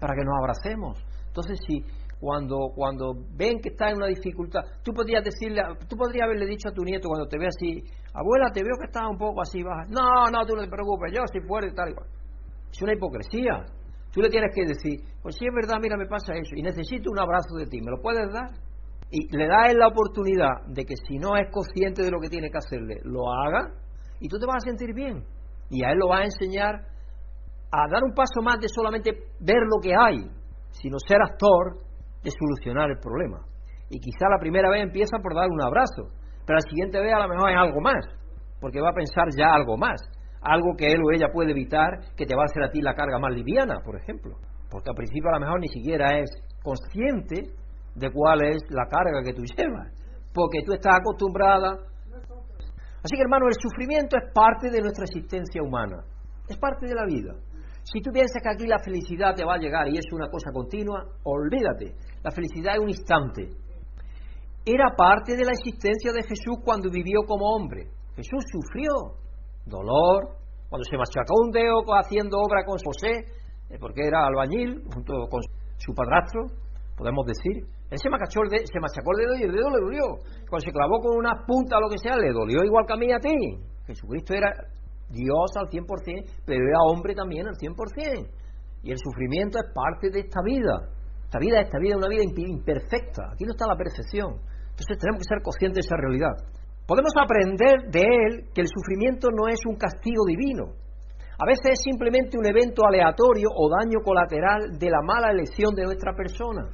[0.00, 0.98] para que nos abracemos.
[1.28, 1.84] Entonces, si
[2.20, 6.68] cuando, cuando ven que está en una dificultad, tú podrías decirle, tú podrías haberle dicho
[6.68, 9.62] a tu nieto cuando te ve así, abuela, te veo que estás un poco así
[9.62, 9.86] baja.
[9.88, 11.94] No, no, tú no te preocupes, yo si fuera y tal y.
[12.70, 13.64] Es una hipocresía.
[14.12, 17.10] Tú le tienes que decir, pues si es verdad, mira, me pasa eso, y necesito
[17.10, 18.50] un abrazo de ti, ¿me lo puedes dar?
[19.10, 22.50] Y le das la oportunidad de que si no es consciente de lo que tiene
[22.50, 23.70] que hacerle, lo haga,
[24.20, 25.24] y tú te vas a sentir bien.
[25.70, 26.74] Y a él lo vas a enseñar
[27.70, 30.30] a dar un paso más de solamente ver lo que hay,
[30.70, 31.87] sino ser actor
[32.22, 33.40] de solucionar el problema.
[33.90, 36.10] Y quizá la primera vez empieza por dar un abrazo,
[36.46, 38.04] pero la siguiente vez a lo mejor es algo más,
[38.60, 40.00] porque va a pensar ya algo más
[40.42, 42.94] algo que él o ella puede evitar que te va a hacer a ti la
[42.94, 44.36] carga más liviana, por ejemplo.
[44.70, 46.30] Porque al principio a lo mejor ni siquiera es
[46.62, 47.50] consciente
[47.94, 49.92] de cuál es la carga que tú llevas,
[50.34, 51.78] porque tú estás acostumbrada.
[53.02, 56.04] Así que hermano, el sufrimiento es parte de nuestra existencia humana,
[56.48, 57.34] es parte de la vida.
[57.84, 60.52] Si tú piensas que aquí la felicidad te va a llegar y es una cosa
[60.52, 63.48] continua, olvídate, la felicidad es un instante.
[64.64, 67.88] Era parte de la existencia de Jesús cuando vivió como hombre.
[68.16, 69.16] Jesús sufrió,
[69.64, 70.36] dolor,
[70.68, 73.24] cuando se machacó un dedo haciendo obra con José,
[73.70, 75.40] eh, porque era albañil, junto con
[75.76, 76.44] su padrastro,
[76.96, 79.80] podemos decir, él se, machacó el dedo, se machacó el dedo y el dedo le
[79.80, 80.04] dolió.
[80.50, 82.96] Cuando se clavó con una punta o lo que sea, le dolió igual que a
[82.96, 83.36] mí y a ti.
[83.86, 84.52] Jesucristo era
[85.08, 88.28] Dios al 100%, pero era hombre también al 100%.
[88.82, 90.97] Y el sufrimiento es parte de esta vida.
[91.28, 93.36] Esta vida, esta vida una vida imperfecta.
[93.36, 94.40] Aquí no está la perfección.
[94.72, 96.32] Entonces tenemos que ser conscientes de esa realidad.
[96.88, 100.72] Podemos aprender de él que el sufrimiento no es un castigo divino.
[101.36, 105.84] A veces es simplemente un evento aleatorio o daño colateral de la mala elección de
[105.84, 106.64] nuestra persona,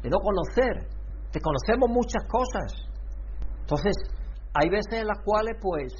[0.00, 0.86] de no conocer.
[1.34, 2.70] Desconocemos muchas cosas.
[3.66, 3.98] Entonces,
[4.54, 5.92] hay veces en las cuales, pues,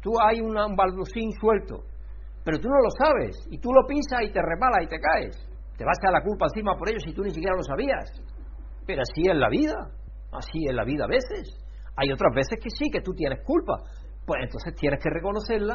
[0.00, 1.82] tú hay un balducín suelto,
[2.44, 5.51] pero tú no lo sabes, y tú lo pisas y te repala y te caes.
[5.82, 8.06] Te vas a la culpa encima por ello si tú ni siquiera lo sabías.
[8.86, 9.74] Pero así es la vida,
[10.30, 11.58] así es la vida a veces.
[11.96, 13.82] Hay otras veces que sí, que tú tienes culpa.
[14.24, 15.74] Pues entonces tienes que reconocerla,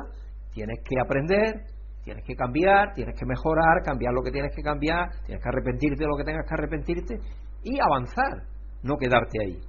[0.53, 1.59] tienes que aprender,
[2.05, 5.99] tienes que cambiar, tienes que mejorar, cambiar lo que tienes que cambiar, tienes que arrepentirte
[5.99, 7.15] de lo que tengas que arrepentirte
[7.63, 8.47] y avanzar,
[8.83, 9.59] no quedarte ahí.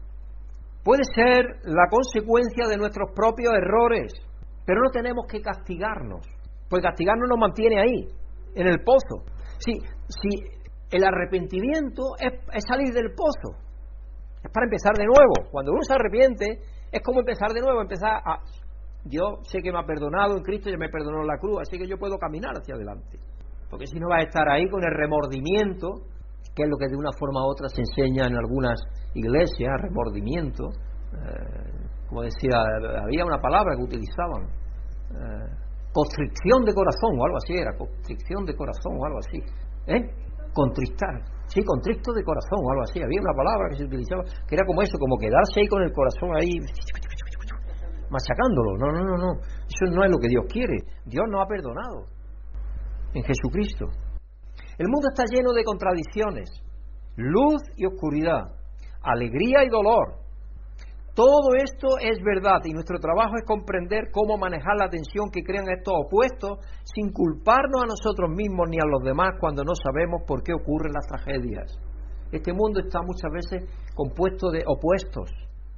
[0.85, 4.13] Puede ser la consecuencia de nuestros propios errores,
[4.65, 6.23] pero no tenemos que castigarnos,
[6.71, 8.07] pues castigarnos nos mantiene ahí,
[8.55, 9.27] en el pozo.
[9.59, 10.29] Si, si
[10.91, 13.57] el arrepentimiento es salir del pozo,
[14.43, 15.51] es para empezar de nuevo.
[15.51, 16.47] Cuando uno se arrepiente,
[16.91, 18.41] es como empezar de nuevo, empezar a...
[19.05, 21.79] Yo sé que me ha perdonado en Cristo, ya me perdonó en la cruz, así
[21.79, 23.19] que yo puedo caminar hacia adelante.
[23.71, 25.89] Porque si no vas a estar ahí con el remordimiento,
[26.55, 28.81] que es lo que de una forma u otra se enseña en algunas
[29.15, 30.69] iglesias, remordimiento.
[31.15, 32.59] Eh, como decía,
[33.05, 35.49] había una palabra que utilizaban, eh,
[35.93, 39.39] constricción de corazón o algo así era, constricción de corazón o algo así.
[39.89, 40.01] ¿Eh?
[40.53, 41.25] Contristar.
[41.47, 43.01] Sí, contrito de corazón o algo así.
[43.01, 45.93] Había una palabra que se utilizaba que era como eso, como quedarse ahí con el
[45.93, 46.53] corazón ahí
[48.11, 48.77] machacándolo.
[48.77, 49.31] No, no, no, no.
[49.41, 50.77] Eso no es lo que Dios quiere.
[51.07, 52.05] Dios nos ha perdonado
[53.15, 53.87] en Jesucristo.
[54.79, 56.51] El mundo está lleno de contradicciones,
[57.17, 58.55] luz y oscuridad,
[59.03, 60.21] alegría y dolor,
[61.19, 65.69] todo esto es verdad y nuestro trabajo es comprender cómo manejar la tensión que crean
[65.69, 70.45] estos opuestos sin culparnos a nosotros mismos ni a los demás cuando no sabemos por
[70.45, 71.77] qué ocurren las tragedias.
[72.31, 75.29] Este mundo está muchas veces compuesto de opuestos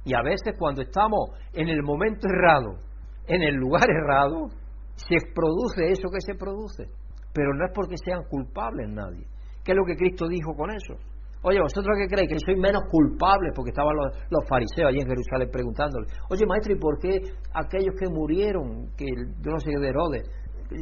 [0.05, 2.77] y a veces cuando estamos en el momento errado,
[3.25, 4.45] en el lugar errado,
[4.93, 6.85] se produce eso que se produce.
[7.33, 9.25] Pero no es porque sean culpables nadie.
[9.63, 11.01] ¿Qué es lo que Cristo dijo con eso?
[11.43, 12.29] Oye, ¿vosotros qué creéis?
[12.29, 16.05] Que soy menos culpable porque estaban los, fariseos allí en Jerusalén preguntándole.
[16.29, 17.17] Oye, maestro, ¿y por qué
[17.53, 20.21] aquellos que murieron, que yo no sé de Herodes,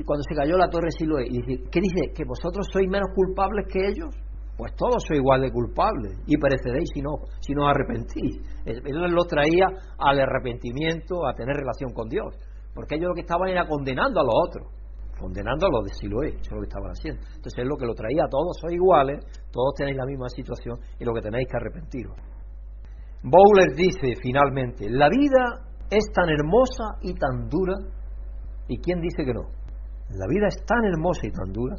[0.05, 2.11] cuando se cayó la torre Siloé, y dice, ¿qué dice?
[2.13, 4.13] ¿Que vosotros sois menos culpables que ellos?
[4.57, 8.43] Pues todos sois igual de culpables y pereceréis si no, si no arrepentís.
[8.65, 9.65] Él los traía
[9.97, 12.35] al arrepentimiento, a tener relación con Dios,
[12.75, 14.78] porque ellos lo que estaban era condenando a los otros
[15.19, 17.21] condenando a los de Siloé, eso es lo que estaban haciendo.
[17.35, 19.19] Entonces es lo que lo traía todos, sois iguales,
[19.51, 22.15] todos tenéis la misma situación y lo que tenéis que arrepentiros.
[23.21, 27.75] Bowler dice finalmente, la vida es tan hermosa y tan dura,
[28.67, 29.51] ¿y quién dice que no?
[30.09, 31.75] La vida es tan hermosa y tan dura.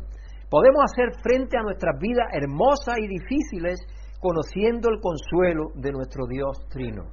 [0.50, 3.80] Podemos hacer frente a nuestras vidas hermosas y difíciles
[4.20, 7.04] conociendo el consuelo de nuestro Dios Trino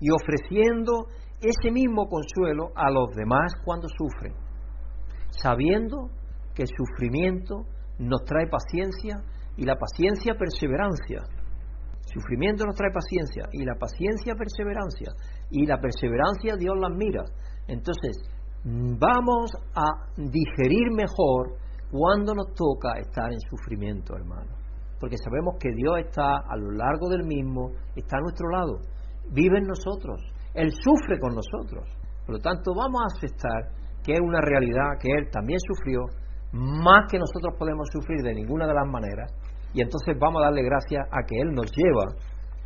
[0.00, 1.06] y ofreciendo
[1.40, 4.49] ese mismo consuelo a los demás cuando sufren
[5.30, 6.10] sabiendo
[6.54, 7.66] que el sufrimiento
[7.98, 9.16] nos trae paciencia
[9.56, 11.22] y la paciencia perseverancia
[12.12, 15.12] Sufrimiento nos trae paciencia y la paciencia perseverancia
[15.50, 17.24] y la perseverancia Dios la mira.
[17.68, 18.18] Entonces,
[18.64, 21.54] vamos a digerir mejor
[21.90, 24.56] cuando nos toca estar en sufrimiento, hermano.
[24.98, 28.80] Porque sabemos que Dios está a lo largo del mismo, está a nuestro lado,
[29.30, 30.20] vive en nosotros,
[30.54, 31.88] Él sufre con nosotros.
[32.26, 36.00] Por lo tanto, vamos a aceptar que es una realidad que Él también sufrió,
[36.52, 39.32] más que nosotros podemos sufrir de ninguna de las maneras,
[39.72, 42.16] y entonces vamos a darle gracias a que Él nos lleva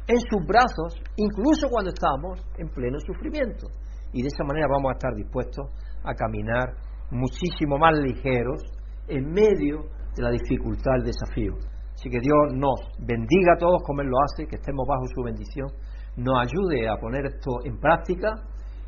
[0.07, 3.69] en sus brazos, incluso cuando estamos en pleno sufrimiento.
[4.13, 5.67] Y de esa manera vamos a estar dispuestos
[6.05, 6.75] a caminar
[7.11, 8.63] muchísimo más ligeros
[9.09, 9.85] en medio
[10.17, 11.55] de la dificultad, el desafío.
[11.95, 15.23] Así que Dios nos bendiga a todos como Él lo hace, que estemos bajo su
[15.23, 15.69] bendición,
[16.17, 18.29] nos ayude a poner esto en práctica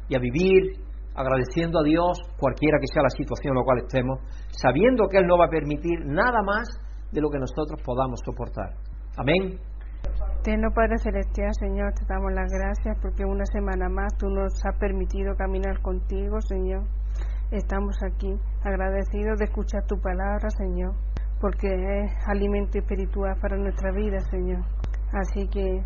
[0.09, 0.86] y a vivir
[1.17, 5.27] agradeciendo a Dios cualquiera que sea la situación en la cual estemos, sabiendo que Él
[5.27, 6.69] no va a permitir nada más
[7.11, 8.75] de lo que nosotros podamos soportar.
[9.17, 9.59] Amén.
[10.41, 14.79] Eterno Padre Celestial, Señor, te damos las gracias porque una semana más tú nos has
[14.79, 16.85] permitido caminar contigo, Señor.
[17.51, 20.95] Estamos aquí agradecidos de escuchar tu palabra, Señor,
[21.41, 24.63] porque es alimento espiritual para nuestra vida, Señor.
[25.13, 25.83] Así que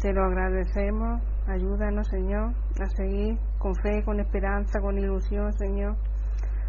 [0.00, 1.22] te lo agradecemos.
[1.48, 5.96] Ayúdanos, Señor, a seguir con fe, con esperanza, con ilusión, Señor,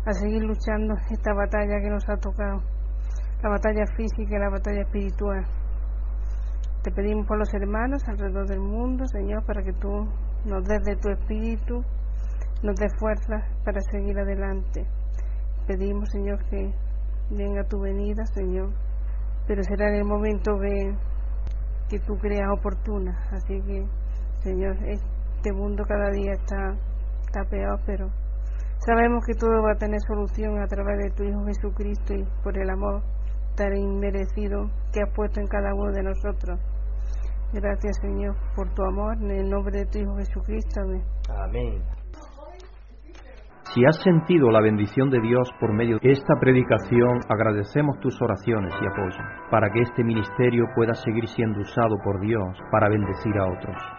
[0.05, 2.61] a seguir luchando esta batalla que nos ha tocado
[3.43, 5.43] la batalla física y la batalla espiritual.
[6.81, 10.07] Te pedimos por los hermanos alrededor del mundo, Señor, para que tú
[10.45, 11.83] nos des de tu espíritu,
[12.63, 14.87] nos des fuerzas para seguir adelante.
[15.67, 16.73] Pedimos, Señor, que
[17.31, 18.71] venga tu venida, Señor,
[19.45, 20.95] pero será en el momento que,
[21.89, 23.27] que tú creas oportuna.
[23.33, 23.85] Así que,
[24.41, 26.75] Señor, este mundo cada día está,
[27.25, 28.09] está peor, pero
[28.85, 32.57] sabemos que todo va a tener solución a través de tu Hijo Jesucristo y por
[32.57, 33.01] el amor
[33.55, 36.59] tan inmerecido que has puesto en cada uno de nosotros.
[37.51, 40.81] Gracias, Señor, por tu amor, en el nombre de tu Hijo Jesucristo.
[41.43, 41.83] Amén.
[43.73, 48.73] Si has sentido la bendición de Dios por medio de esta predicación, agradecemos tus oraciones
[48.81, 53.45] y apoyo para que este ministerio pueda seguir siendo usado por Dios para bendecir a
[53.45, 53.98] otros.